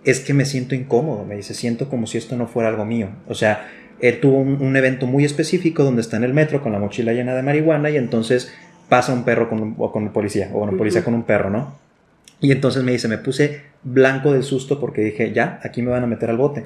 Es 0.03 0.19
que 0.19 0.33
me 0.33 0.45
siento 0.45 0.75
incómodo, 0.75 1.25
me 1.25 1.35
dice, 1.35 1.53
siento 1.53 1.89
como 1.89 2.07
si 2.07 2.17
esto 2.17 2.37
no 2.37 2.47
fuera 2.47 2.69
algo 2.69 2.85
mío. 2.85 3.09
O 3.27 3.33
sea, 3.33 3.67
él 3.99 4.19
tuvo 4.19 4.37
un, 4.37 4.61
un 4.61 4.75
evento 4.75 5.07
muy 5.07 5.25
específico 5.25 5.83
donde 5.83 6.01
está 6.01 6.17
en 6.17 6.23
el 6.23 6.33
metro 6.33 6.61
con 6.61 6.71
la 6.71 6.79
mochila 6.79 7.13
llena 7.13 7.35
de 7.35 7.41
marihuana 7.41 7.89
y 7.89 7.97
entonces 7.97 8.53
pasa 8.89 9.13
un 9.13 9.23
perro 9.23 9.49
con, 9.49 9.75
o 9.77 9.91
con 9.91 10.03
un 10.03 10.13
policía, 10.13 10.49
o 10.53 10.63
un 10.63 10.77
policía 10.77 11.03
con 11.03 11.13
un 11.13 11.23
perro, 11.23 11.49
¿no? 11.49 11.75
Y 12.39 12.51
entonces 12.51 12.83
me 12.83 12.91
dice, 12.91 13.07
me 13.07 13.17
puse 13.17 13.63
blanco 13.83 14.31
del 14.31 14.43
susto 14.43 14.79
porque 14.79 15.01
dije, 15.01 15.33
ya, 15.33 15.59
aquí 15.63 15.81
me 15.81 15.91
van 15.91 16.03
a 16.03 16.07
meter 16.07 16.29
al 16.29 16.37
bote. 16.37 16.63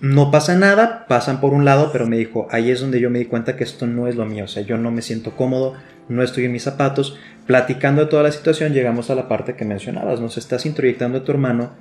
No 0.00 0.30
pasa 0.30 0.54
nada, 0.54 1.06
pasan 1.08 1.40
por 1.40 1.54
un 1.54 1.64
lado, 1.64 1.90
pero 1.90 2.06
me 2.06 2.18
dijo, 2.18 2.46
ahí 2.50 2.70
es 2.70 2.80
donde 2.80 3.00
yo 3.00 3.08
me 3.08 3.18
di 3.18 3.24
cuenta 3.24 3.56
que 3.56 3.64
esto 3.64 3.86
no 3.86 4.08
es 4.08 4.16
lo 4.16 4.26
mío, 4.26 4.44
o 4.44 4.48
sea, 4.48 4.62
yo 4.62 4.76
no 4.76 4.90
me 4.90 5.00
siento 5.00 5.32
cómodo, 5.32 5.74
no 6.08 6.22
estoy 6.22 6.44
en 6.44 6.52
mis 6.52 6.64
zapatos. 6.64 7.18
Platicando 7.46 8.02
de 8.02 8.08
toda 8.08 8.22
la 8.22 8.32
situación, 8.32 8.72
llegamos 8.72 9.08
a 9.08 9.14
la 9.14 9.28
parte 9.28 9.54
que 9.54 9.64
mencionabas, 9.64 10.20
nos 10.20 10.36
estás 10.36 10.66
introyectando 10.66 11.18
a 11.18 11.24
tu 11.24 11.32
hermano 11.32 11.72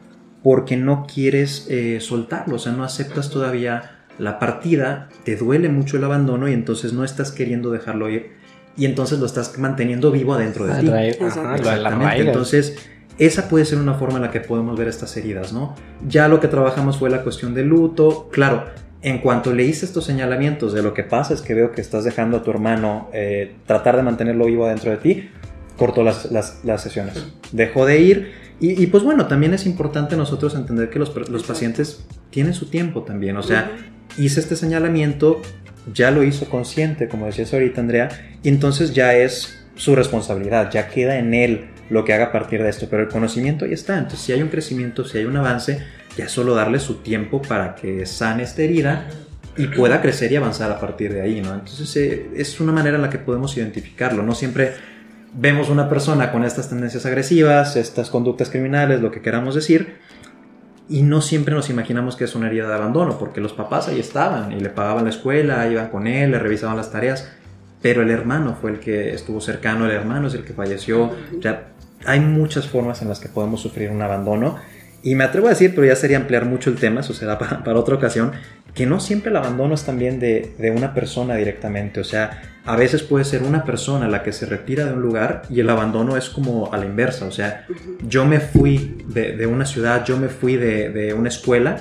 porque 0.43 0.77
no 0.77 1.07
quieres 1.11 1.67
eh, 1.69 1.99
soltarlo, 1.99 2.55
o 2.55 2.59
sea, 2.59 2.71
no 2.71 2.83
aceptas 2.83 3.29
todavía 3.29 4.05
la 4.17 4.39
partida, 4.39 5.09
te 5.23 5.35
duele 5.35 5.69
mucho 5.69 5.97
el 5.97 6.03
abandono 6.03 6.47
y 6.47 6.53
entonces 6.53 6.93
no 6.93 7.03
estás 7.03 7.31
queriendo 7.31 7.71
dejarlo 7.71 8.09
ir 8.09 8.31
y 8.77 8.85
entonces 8.85 9.19
lo 9.19 9.25
estás 9.25 9.57
manteniendo 9.57 10.11
vivo 10.11 10.33
adentro 10.33 10.65
de 10.65 10.81
ti. 10.81 10.87
Ajá, 11.23 11.55
Exactamente. 11.55 12.21
Entonces, 12.21 12.77
esa 13.17 13.47
puede 13.47 13.65
ser 13.65 13.79
una 13.79 13.93
forma 13.93 14.17
en 14.17 14.23
la 14.23 14.31
que 14.31 14.41
podemos 14.41 14.77
ver 14.77 14.87
estas 14.87 15.15
heridas, 15.15 15.53
¿no? 15.53 15.75
Ya 16.07 16.27
lo 16.27 16.39
que 16.39 16.47
trabajamos 16.47 16.97
fue 16.97 17.09
la 17.09 17.23
cuestión 17.23 17.53
del 17.53 17.67
luto. 17.67 18.29
Claro, 18.31 18.65
en 19.01 19.19
cuanto 19.19 19.53
le 19.53 19.63
hice 19.63 19.85
estos 19.85 20.05
señalamientos 20.05 20.73
de 20.73 20.81
lo 20.81 20.93
que 20.93 21.03
pasa 21.03 21.33
es 21.33 21.41
que 21.41 21.53
veo 21.53 21.71
que 21.71 21.79
estás 21.79 22.03
dejando 22.03 22.37
a 22.37 22.43
tu 22.43 22.51
hermano 22.51 23.09
eh, 23.13 23.55
tratar 23.65 23.95
de 23.95 24.03
mantenerlo 24.03 24.45
vivo 24.45 24.67
dentro 24.67 24.91
de 24.91 24.97
ti, 24.97 25.29
cortó 25.77 26.03
las, 26.03 26.31
las, 26.31 26.59
las 26.63 26.81
sesiones. 26.81 27.25
Dejó 27.51 27.85
de 27.85 27.99
ir. 27.99 28.31
Y, 28.59 28.81
y, 28.81 28.87
pues 28.87 29.03
bueno, 29.03 29.27
también 29.27 29.53
es 29.53 29.65
importante 29.65 30.15
nosotros 30.15 30.55
entender 30.55 30.89
que 30.89 30.97
los, 30.97 31.13
los 31.29 31.43
pacientes 31.43 32.05
tienen 32.31 32.53
su 32.53 32.69
tiempo 32.69 33.03
también. 33.03 33.37
O 33.37 33.43
sea, 33.43 33.71
hice 34.17 34.39
este 34.39 34.55
señalamiento, 34.55 35.41
ya 35.93 36.09
lo 36.09 36.23
hizo 36.23 36.49
consciente, 36.49 37.07
como 37.07 37.25
decías 37.25 37.53
ahorita, 37.53 37.81
Andrea, 37.81 38.09
y 38.43 38.49
entonces 38.49 38.93
ya 38.93 39.13
es 39.13 39.65
su 39.75 39.95
responsabilidad, 39.95 40.71
ya 40.71 40.87
queda 40.87 41.19
en 41.19 41.33
él 41.33 41.65
lo 41.89 42.03
que 42.03 42.13
haga 42.13 42.25
a 42.25 42.31
partir 42.31 42.63
de 42.63 42.69
esto, 42.69 42.87
pero 42.89 43.03
el 43.03 43.09
conocimiento 43.09 43.65
ahí 43.65 43.73
está, 43.73 43.97
entonces 43.97 44.21
si 44.21 44.33
hay 44.33 44.41
un 44.41 44.49
crecimiento, 44.49 45.05
si 45.05 45.19
hay 45.19 45.25
un 45.25 45.37
avance, 45.37 45.83
ya 46.17 46.27
solo 46.27 46.55
darle 46.55 46.79
su 46.79 46.95
tiempo 46.95 47.41
para 47.41 47.75
que 47.75 48.05
sane 48.05 48.43
esta 48.43 48.61
herida 48.63 49.07
y 49.57 49.67
pueda 49.67 50.01
crecer 50.01 50.31
y 50.31 50.35
avanzar 50.35 50.71
a 50.71 50.79
partir 50.79 51.13
de 51.13 51.21
ahí, 51.21 51.41
¿no? 51.41 51.53
Entonces 51.53 51.95
eh, 51.95 52.29
es 52.35 52.59
una 52.59 52.71
manera 52.71 52.95
en 52.95 53.01
la 53.01 53.09
que 53.09 53.19
podemos 53.19 53.55
identificarlo, 53.57 54.23
no 54.23 54.35
siempre 54.35 54.73
vemos 55.33 55.69
una 55.69 55.89
persona 55.89 56.31
con 56.31 56.43
estas 56.43 56.69
tendencias 56.69 57.05
agresivas, 57.05 57.75
estas 57.75 58.09
conductas 58.09 58.49
criminales, 58.49 59.01
lo 59.01 59.11
que 59.11 59.21
queramos 59.21 59.55
decir, 59.55 59.97
y 60.87 61.01
no 61.01 61.21
siempre 61.21 61.53
nos 61.53 61.69
imaginamos 61.69 62.15
que 62.15 62.25
es 62.25 62.35
una 62.35 62.47
herida 62.47 62.67
de 62.67 62.75
abandono, 62.75 63.17
porque 63.17 63.41
los 63.41 63.53
papás 63.53 63.87
ahí 63.87 63.99
estaban 63.99 64.51
y 64.51 64.59
le 64.59 64.69
pagaban 64.69 65.03
la 65.03 65.09
escuela, 65.09 65.67
iban 65.67 65.89
con 65.89 66.07
él, 66.07 66.31
le 66.31 66.39
revisaban 66.39 66.77
las 66.77 66.91
tareas, 66.91 67.31
pero 67.81 68.01
el 68.01 68.11
hermano 68.11 68.57
fue 68.59 68.71
el 68.71 68.79
que 68.79 69.13
estuvo 69.13 69.41
cercano, 69.41 69.85
el 69.85 69.91
hermano 69.91 70.27
es 70.27 70.33
el 70.35 70.43
que 70.43 70.53
falleció, 70.53 71.11
ya 71.39 71.71
hay 72.05 72.19
muchas 72.19 72.67
formas 72.67 73.01
en 73.01 73.09
las 73.09 73.19
que 73.19 73.29
podemos 73.29 73.61
sufrir 73.61 73.89
un 73.89 74.01
abandono. 74.01 74.57
Y 75.03 75.13
me 75.13 75.23
atrevo 75.23 75.47
a 75.47 75.51
decir, 75.51 75.73
pero 75.75 75.85
ya 75.85 75.95
sería 75.95 76.17
ampliar 76.17 76.45
mucho 76.45 76.69
el 76.69 76.77
tema, 76.77 77.01
eso 77.01 77.13
será 77.13 77.37
para, 77.63 77.79
otra 77.79 77.95
ocasión, 77.95 78.31
que 78.73 78.85
no 78.85 78.99
siempre 78.99 79.29
el 79.29 79.37
abandono 79.37 79.75
es 79.75 79.83
también 79.83 80.19
de, 80.19 80.73
una 80.75 80.93
persona 80.93 81.35
directamente. 81.35 81.99
O 81.99 82.03
sea, 82.03 82.41
a 82.65 82.75
veces 82.75 83.03
puede 83.03 83.23
ser 83.23 83.43
una 83.43 83.63
persona 83.65 84.07
la 84.07 84.23
que 84.23 84.33
se 84.33 84.45
retira 84.45 84.85
de 84.85 84.93
un 84.93 85.01
lugar 85.01 85.43
y 85.49 85.59
el 85.59 85.69
abandono 85.69 86.17
es 86.17 86.29
como 86.29 86.73
a 86.73 86.77
la 86.77 86.85
inversa. 86.85 87.25
O 87.25 87.31
sea, 87.31 87.65
yo 88.07 88.25
me 88.25 88.39
fui 88.39 89.03
de, 89.07 89.33
de 89.33 89.45
una 89.45 89.65
ciudad, 89.65 90.03
yo 90.05 90.17
me 90.17 90.27
fui 90.27 90.55
de, 90.55 90.89
de 90.89 91.13
una 91.13 91.29
escuela 91.29 91.77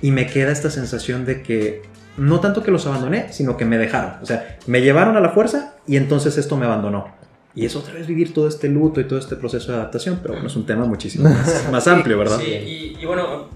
y 0.00 0.10
me 0.10 0.26
queda 0.26 0.50
esta 0.50 0.70
sensación 0.70 1.26
de 1.26 1.42
que 1.42 1.82
no 2.16 2.40
tanto 2.40 2.62
que 2.62 2.70
los 2.70 2.86
abandoné, 2.86 3.32
sino 3.32 3.56
que 3.56 3.64
me 3.64 3.78
dejaron. 3.78 4.14
O 4.22 4.26
sea, 4.26 4.56
me 4.66 4.80
llevaron 4.80 5.16
a 5.16 5.20
la 5.20 5.30
fuerza 5.30 5.74
y 5.86 5.96
entonces 5.96 6.38
esto 6.38 6.56
me 6.56 6.66
abandonó. 6.66 7.14
Y 7.56 7.64
es 7.64 7.74
otra 7.74 7.94
vez 7.94 8.06
vivir 8.06 8.32
todo 8.34 8.46
este 8.46 8.68
luto 8.68 9.00
y 9.00 9.04
todo 9.04 9.18
este 9.18 9.34
proceso 9.34 9.72
de 9.72 9.78
adaptación, 9.78 10.20
pero 10.22 10.34
bueno, 10.34 10.46
es 10.46 10.56
un 10.56 10.66
tema 10.66 10.84
muchísimo 10.84 11.28
más, 11.30 11.68
más 11.72 11.88
amplio, 11.88 12.18
¿verdad? 12.18 12.38
Sí, 12.38 12.50
y, 12.52 12.98
y 13.00 13.06
bueno, 13.06 13.48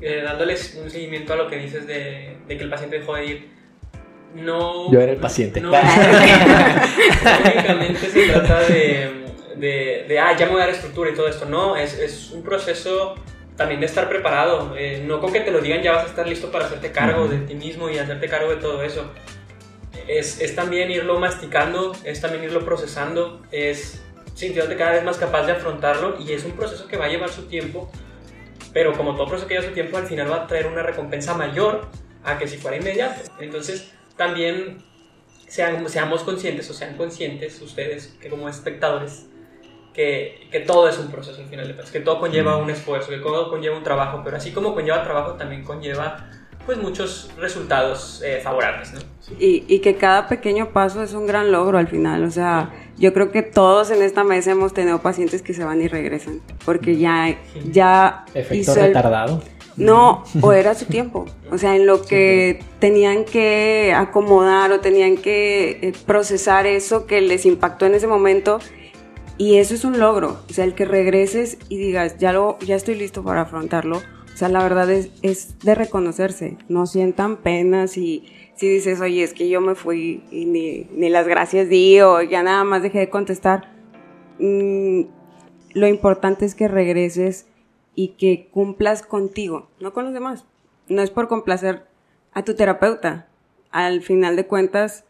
eh, 0.00 0.22
dándoles 0.24 0.78
un 0.82 0.90
seguimiento 0.90 1.32
a 1.32 1.36
lo 1.36 1.48
que 1.48 1.56
dices 1.56 1.86
de, 1.86 2.36
de 2.48 2.56
que 2.56 2.64
el 2.64 2.68
paciente 2.68 2.98
dejó 2.98 3.14
de 3.14 3.26
ir, 3.26 3.48
no... 4.34 4.90
Yo 4.92 5.00
era 5.00 5.12
el 5.12 5.18
paciente. 5.18 5.60
No, 5.60 5.70
únicamente 7.44 8.10
se 8.10 8.28
trata 8.28 8.60
de, 8.60 9.10
de, 9.56 10.06
de, 10.08 10.18
ah, 10.18 10.36
ya 10.36 10.46
me 10.46 10.52
voy 10.52 10.62
a 10.62 10.64
dar 10.66 10.74
estructura 10.74 11.10
y 11.10 11.14
todo 11.14 11.28
esto. 11.28 11.46
No, 11.46 11.76
es, 11.76 11.96
es 11.98 12.32
un 12.32 12.42
proceso 12.42 13.14
también 13.56 13.80
de 13.80 13.86
estar 13.86 14.08
preparado. 14.08 14.74
Eh, 14.76 15.04
no 15.06 15.20
con 15.20 15.32
que 15.32 15.40
te 15.40 15.50
lo 15.50 15.60
digan 15.60 15.82
ya 15.82 15.92
vas 15.92 16.04
a 16.04 16.08
estar 16.08 16.26
listo 16.26 16.50
para 16.50 16.66
hacerte 16.66 16.90
cargo 16.90 17.28
de 17.28 17.38
ti 17.38 17.54
mismo 17.54 17.88
y 17.90 17.98
hacerte 17.98 18.28
cargo 18.28 18.50
de 18.50 18.56
todo 18.56 18.82
eso. 18.82 19.04
Es, 20.08 20.40
es 20.40 20.54
también 20.54 20.90
irlo 20.90 21.18
masticando, 21.18 21.92
es 22.04 22.20
también 22.20 22.44
irlo 22.44 22.64
procesando, 22.64 23.42
es 23.50 24.02
sintiéndote 24.34 24.76
cada 24.76 24.92
vez 24.92 25.04
más 25.04 25.18
capaz 25.18 25.46
de 25.46 25.52
afrontarlo 25.52 26.16
y 26.18 26.32
es 26.32 26.44
un 26.44 26.52
proceso 26.52 26.86
que 26.88 26.96
va 26.96 27.06
a 27.06 27.08
llevar 27.08 27.30
su 27.30 27.46
tiempo, 27.46 27.90
pero 28.72 28.92
como 28.96 29.14
todo 29.14 29.26
proceso 29.26 29.46
que 29.46 29.54
lleva 29.54 29.66
su 29.66 29.74
tiempo, 29.74 29.96
al 29.96 30.06
final 30.06 30.30
va 30.30 30.44
a 30.44 30.46
traer 30.46 30.66
una 30.66 30.82
recompensa 30.82 31.34
mayor 31.34 31.88
a 32.24 32.38
que 32.38 32.48
si 32.48 32.56
fuera 32.56 32.76
inmediato. 32.76 33.20
Entonces, 33.38 33.92
también 34.16 34.78
sean, 35.48 35.88
seamos 35.88 36.22
conscientes 36.22 36.70
o 36.70 36.74
sean 36.74 36.96
conscientes 36.96 37.60
ustedes 37.60 38.16
que 38.20 38.28
como 38.28 38.48
espectadores 38.48 39.26
que, 39.92 40.48
que, 40.50 40.60
todo 40.60 40.88
es 40.88 40.98
un 40.98 41.10
proceso 41.10 41.42
al 41.42 41.48
final 41.48 41.68
de 41.68 41.74
cuentas, 41.74 41.92
que 41.92 42.00
todo 42.00 42.18
conlleva 42.18 42.56
un 42.56 42.70
esfuerzo, 42.70 43.10
que 43.10 43.18
todo 43.18 43.50
conlleva 43.50 43.76
un 43.76 43.82
trabajo, 43.82 44.22
pero 44.24 44.38
así 44.38 44.50
como 44.50 44.72
conlleva 44.72 45.04
trabajo 45.04 45.34
también 45.34 45.64
conlleva 45.64 46.30
pues 46.66 46.78
muchos 46.78 47.30
resultados 47.38 48.22
eh, 48.24 48.40
favorables, 48.42 48.92
¿no? 48.92 49.00
Y, 49.38 49.64
y, 49.68 49.78
que 49.78 49.96
cada 49.96 50.28
pequeño 50.28 50.72
paso 50.72 51.02
es 51.02 51.14
un 51.14 51.26
gran 51.26 51.52
logro 51.52 51.78
al 51.78 51.88
final, 51.88 52.24
o 52.24 52.30
sea, 52.30 52.70
yo 52.98 53.12
creo 53.12 53.30
que 53.30 53.42
todos 53.42 53.90
en 53.90 54.02
esta 54.02 54.24
mesa 54.24 54.50
hemos 54.50 54.74
tenido 54.74 55.00
pacientes 55.00 55.42
que 55.42 55.54
se 55.54 55.64
van 55.64 55.80
y 55.80 55.88
regresan, 55.88 56.40
porque 56.64 56.96
ya, 56.96 57.36
ya 57.70 58.24
Efecto 58.34 58.74
retardado. 58.74 59.42
El... 59.76 59.86
No, 59.86 60.22
o 60.42 60.52
era 60.52 60.74
su 60.74 60.84
tiempo, 60.84 61.24
o 61.50 61.56
sea, 61.56 61.76
en 61.76 61.86
lo 61.86 62.02
que 62.02 62.62
tenían 62.78 63.24
que 63.24 63.94
acomodar 63.96 64.70
o 64.70 64.80
tenían 64.80 65.16
que 65.16 65.78
eh, 65.80 65.92
procesar 66.04 66.66
eso 66.66 67.06
que 67.06 67.22
les 67.22 67.46
impactó 67.46 67.86
en 67.86 67.94
ese 67.94 68.06
momento, 68.06 68.58
y 69.38 69.56
eso 69.56 69.74
es 69.74 69.84
un 69.84 69.98
logro, 69.98 70.40
o 70.48 70.52
sea, 70.52 70.64
el 70.64 70.74
que 70.74 70.84
regreses 70.84 71.56
y 71.68 71.78
digas, 71.78 72.18
ya, 72.18 72.32
lo, 72.32 72.58
ya 72.60 72.76
estoy 72.76 72.96
listo 72.96 73.24
para 73.24 73.42
afrontarlo, 73.42 74.02
la 74.48 74.62
verdad 74.62 74.90
es, 74.90 75.10
es 75.22 75.58
de 75.60 75.74
reconocerse, 75.74 76.56
no 76.68 76.86
sientan 76.86 77.36
penas 77.38 77.96
y 77.96 78.24
si 78.54 78.68
dices, 78.68 79.00
oye, 79.00 79.22
es 79.22 79.34
que 79.34 79.48
yo 79.48 79.60
me 79.60 79.74
fui 79.74 80.22
y 80.30 80.44
ni, 80.44 80.86
ni 80.94 81.08
las 81.08 81.26
gracias 81.26 81.68
di 81.68 82.00
o 82.00 82.22
ya 82.22 82.42
nada 82.42 82.64
más 82.64 82.82
dejé 82.82 83.00
de 83.00 83.10
contestar, 83.10 83.72
mm, 84.38 85.02
lo 85.74 85.86
importante 85.86 86.44
es 86.44 86.54
que 86.54 86.68
regreses 86.68 87.46
y 87.94 88.08
que 88.08 88.48
cumplas 88.50 89.02
contigo, 89.02 89.68
no 89.80 89.92
con 89.92 90.04
los 90.04 90.14
demás. 90.14 90.44
No 90.88 91.02
es 91.02 91.10
por 91.10 91.28
complacer 91.28 91.86
a 92.32 92.42
tu 92.42 92.54
terapeuta. 92.54 93.28
Al 93.70 94.02
final 94.02 94.36
de 94.36 94.46
cuentas, 94.46 95.04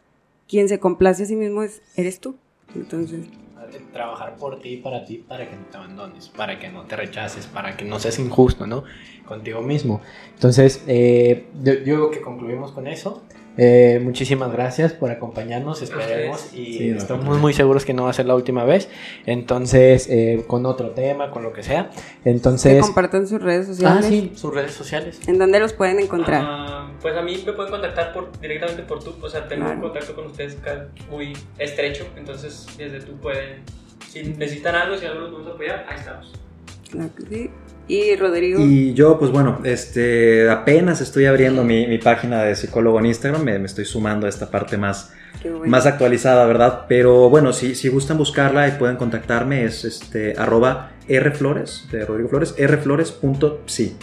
quien 0.48 0.68
se 0.68 0.78
complace 0.78 1.24
a 1.24 1.26
sí 1.26 1.36
mismo 1.36 1.62
es, 1.62 1.82
eres 1.96 2.20
tú. 2.20 2.36
Entonces 2.74 3.26
trabajar 3.92 4.36
por 4.36 4.60
ti, 4.60 4.76
para 4.76 5.04
ti, 5.04 5.18
para 5.18 5.48
que 5.48 5.56
no 5.56 5.64
te 5.70 5.76
abandones, 5.76 6.28
para 6.28 6.58
que 6.58 6.68
no 6.68 6.82
te 6.82 6.96
rechaces, 6.96 7.46
para 7.46 7.76
que 7.76 7.84
no 7.84 7.98
seas 7.98 8.18
injusto, 8.18 8.66
¿no? 8.66 8.84
Contigo 9.26 9.62
mismo. 9.62 10.00
Entonces, 10.34 10.84
eh, 10.86 11.46
yo, 11.62 11.74
yo 11.74 12.10
que 12.10 12.20
concluimos 12.20 12.72
con 12.72 12.86
eso. 12.86 13.22
Eh, 13.58 14.00
muchísimas 14.02 14.50
gracias 14.50 14.92
por 14.92 15.10
acompañarnos, 15.10 15.82
esperemos 15.82 16.54
y 16.54 16.78
sí, 16.78 16.88
estamos 16.90 17.38
muy 17.38 17.52
seguros 17.52 17.84
que 17.84 17.92
no 17.92 18.04
va 18.04 18.10
a 18.10 18.12
ser 18.12 18.26
la 18.26 18.34
última 18.34 18.64
vez. 18.64 18.88
Entonces, 19.26 20.08
eh, 20.08 20.44
con 20.46 20.64
otro 20.64 20.90
tema, 20.90 21.30
con 21.30 21.42
lo 21.42 21.52
que 21.52 21.62
sea. 21.62 21.90
Entonces, 22.24 22.74
que 22.74 22.80
compartan 22.80 23.26
sus 23.26 23.42
redes 23.42 23.66
sociales. 23.66 24.04
Ah, 24.06 24.08
sí, 24.08 24.32
sus 24.34 24.54
redes 24.54 24.72
sociales. 24.72 25.20
¿En 25.26 25.38
dónde 25.38 25.60
los 25.60 25.72
pueden 25.72 26.00
encontrar? 26.00 26.42
Uh, 26.42 27.00
pues 27.00 27.14
a 27.16 27.22
mí 27.22 27.42
me 27.44 27.52
pueden 27.52 27.70
contactar 27.70 28.12
por, 28.12 28.38
directamente 28.40 28.82
por 28.82 29.02
tú, 29.02 29.14
o 29.20 29.28
sea, 29.28 29.46
tengo 29.46 29.64
claro. 29.64 29.76
un 29.76 29.82
contacto 29.82 30.14
con 30.14 30.26
ustedes 30.26 30.56
muy 31.10 31.36
estrecho, 31.58 32.06
entonces 32.16 32.66
desde 32.78 33.00
tú 33.00 33.16
pueden, 33.16 33.62
si 34.08 34.22
necesitan 34.22 34.74
algo, 34.74 34.96
si 34.96 35.06
algo 35.06 35.20
los 35.20 35.30
podemos 35.30 35.54
apoyar, 35.54 35.86
ahí 35.88 35.98
estamos. 35.98 36.32
Claro 36.90 37.10
que 37.14 37.26
sí. 37.26 37.50
Y 37.92 38.16
Rodrigo. 38.16 38.58
Y 38.58 38.94
yo, 38.94 39.18
pues 39.18 39.30
bueno, 39.30 39.58
este, 39.64 40.48
apenas 40.48 41.02
estoy 41.02 41.26
abriendo 41.26 41.62
mi, 41.62 41.86
mi 41.86 41.98
página 41.98 42.42
de 42.42 42.56
psicólogo 42.56 42.98
en 42.98 43.04
Instagram, 43.06 43.44
me, 43.44 43.58
me 43.58 43.66
estoy 43.66 43.84
sumando 43.84 44.24
a 44.24 44.30
esta 44.30 44.50
parte 44.50 44.78
más, 44.78 45.12
bueno. 45.42 45.66
más 45.66 45.84
actualizada, 45.84 46.46
¿verdad? 46.46 46.86
Pero 46.88 47.28
bueno, 47.28 47.52
si, 47.52 47.74
si 47.74 47.90
gustan 47.90 48.16
buscarla 48.16 48.66
y 48.66 48.72
pueden 48.72 48.96
contactarme, 48.96 49.64
es 49.64 49.84
este, 49.84 50.32
arroba 50.38 50.92
rflores, 51.06 51.86
de 51.92 52.06
Rodrigo 52.06 52.30
Flores, 52.30 52.54
rflores.psi. 52.58 53.96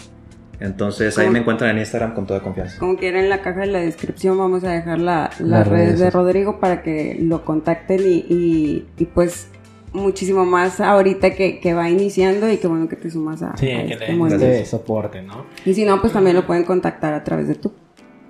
Entonces 0.60 1.18
ahí 1.18 1.32
me 1.32 1.40
encuentran 1.40 1.72
en 1.72 1.80
Instagram 1.80 2.14
con 2.14 2.28
toda 2.28 2.42
confianza. 2.42 2.78
Como 2.78 2.96
quiera 2.96 3.20
en 3.20 3.30
la 3.30 3.42
caja 3.42 3.62
de 3.62 3.68
la 3.68 3.80
descripción 3.80 4.38
vamos 4.38 4.64
a 4.66 4.72
dejar 4.72 5.00
la, 5.00 5.32
las, 5.40 5.42
las 5.42 5.68
redes, 5.68 5.88
redes 5.88 6.00
de 6.00 6.10
Rodrigo 6.12 6.60
para 6.60 6.84
que 6.84 7.18
lo 7.20 7.44
contacten 7.44 8.02
y, 8.02 8.26
y, 8.30 8.88
y 8.98 9.06
pues 9.06 9.48
muchísimo 9.94 10.46
más 10.46 10.80
ahorita 10.80 11.34
que, 11.36 11.60
que, 11.60 11.74
va 11.74 11.90
iniciando 11.90 12.52
y 12.52 12.58
que 12.58 12.68
bueno 12.68 12.88
que 12.88 12.96
te 12.96 13.10
sumas 13.10 13.42
a, 13.42 13.58
sí, 13.58 13.72
a 13.72 13.86
que 13.86 13.94
este 13.94 14.38
le 14.38 14.66
soporte, 14.66 15.22
¿no? 15.22 15.46
Y 15.66 15.74
si 15.74 15.86
no, 15.86 16.00
pues 16.02 16.14
también 16.14 16.36
lo 16.36 16.46
pueden 16.46 16.64
contactar 16.64 17.14
a 17.14 17.24
través 17.24 17.48
de 17.48 17.56
tú. 17.56 17.72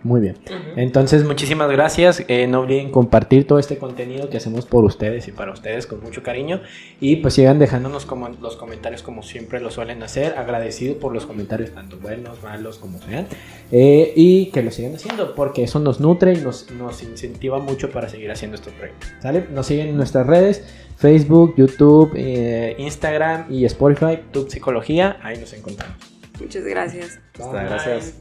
Muy 0.04 0.22
bien. 0.22 0.38
Uh 0.46 0.52
-huh. 0.52 0.74
Entonces, 0.78 1.26
muchísimas 1.26 1.70
gracias. 1.70 2.24
Eh, 2.28 2.48
no 2.48 2.62
olviden 2.62 2.92
compartir 2.92 3.46
todo 3.46 3.60
este 3.60 3.78
contenido 3.78 4.30
que 4.30 4.38
hacemos 4.38 4.66
por 4.66 4.86
ustedes 4.86 5.28
y 5.28 5.32
para 5.32 5.52
ustedes 5.52 5.88
con 5.88 6.02
mucho 6.02 6.24
cariño. 6.24 6.62
Y 7.00 7.18
pues 7.18 7.34
sigan 7.34 7.60
dejándonos 7.60 8.06
como 8.06 8.30
los 8.30 8.56
comentarios 8.56 9.04
como 9.04 9.24
siempre 9.24 9.60
lo 9.60 9.72
suelen 9.72 10.02
hacer. 10.04 10.38
Agradecido 10.38 10.98
por 10.98 11.14
los 11.14 11.26
comentarios, 11.26 11.72
tanto 11.72 11.98
buenos, 11.98 12.42
malos, 12.44 12.78
como 12.78 13.00
sean. 13.02 13.28
Eh, 13.72 14.14
y 14.16 14.48
que 14.48 14.64
lo 14.64 14.72
sigan 14.72 14.96
haciendo 14.96 15.36
porque 15.36 15.64
eso 15.64 15.80
nos 15.80 16.00
nutre 16.00 16.34
y 16.34 16.38
nos, 16.38 16.72
nos 16.72 17.04
incentiva 17.04 17.60
mucho 17.60 17.92
para 17.92 18.08
seguir 18.10 18.32
haciendo 18.32 18.56
estos 18.56 18.74
proyectos. 18.74 19.10
¿Sale? 19.22 19.48
Nos 19.52 19.66
siguen 19.66 19.90
en 19.90 19.98
nuestras 19.98 20.26
redes. 20.26 20.64
Facebook, 21.00 21.54
YouTube, 21.56 22.12
eh, 22.16 22.76
Instagram 22.78 23.46
y 23.50 23.64
Spotify, 23.64 24.20
Tu 24.32 24.50
Psicología, 24.50 25.18
ahí 25.24 25.38
nos 25.40 25.54
encontramos. 25.54 25.96
Muchas 26.42 26.66
gracias. 26.66 27.20
Hasta 27.40 27.64
gracias. 27.64 28.16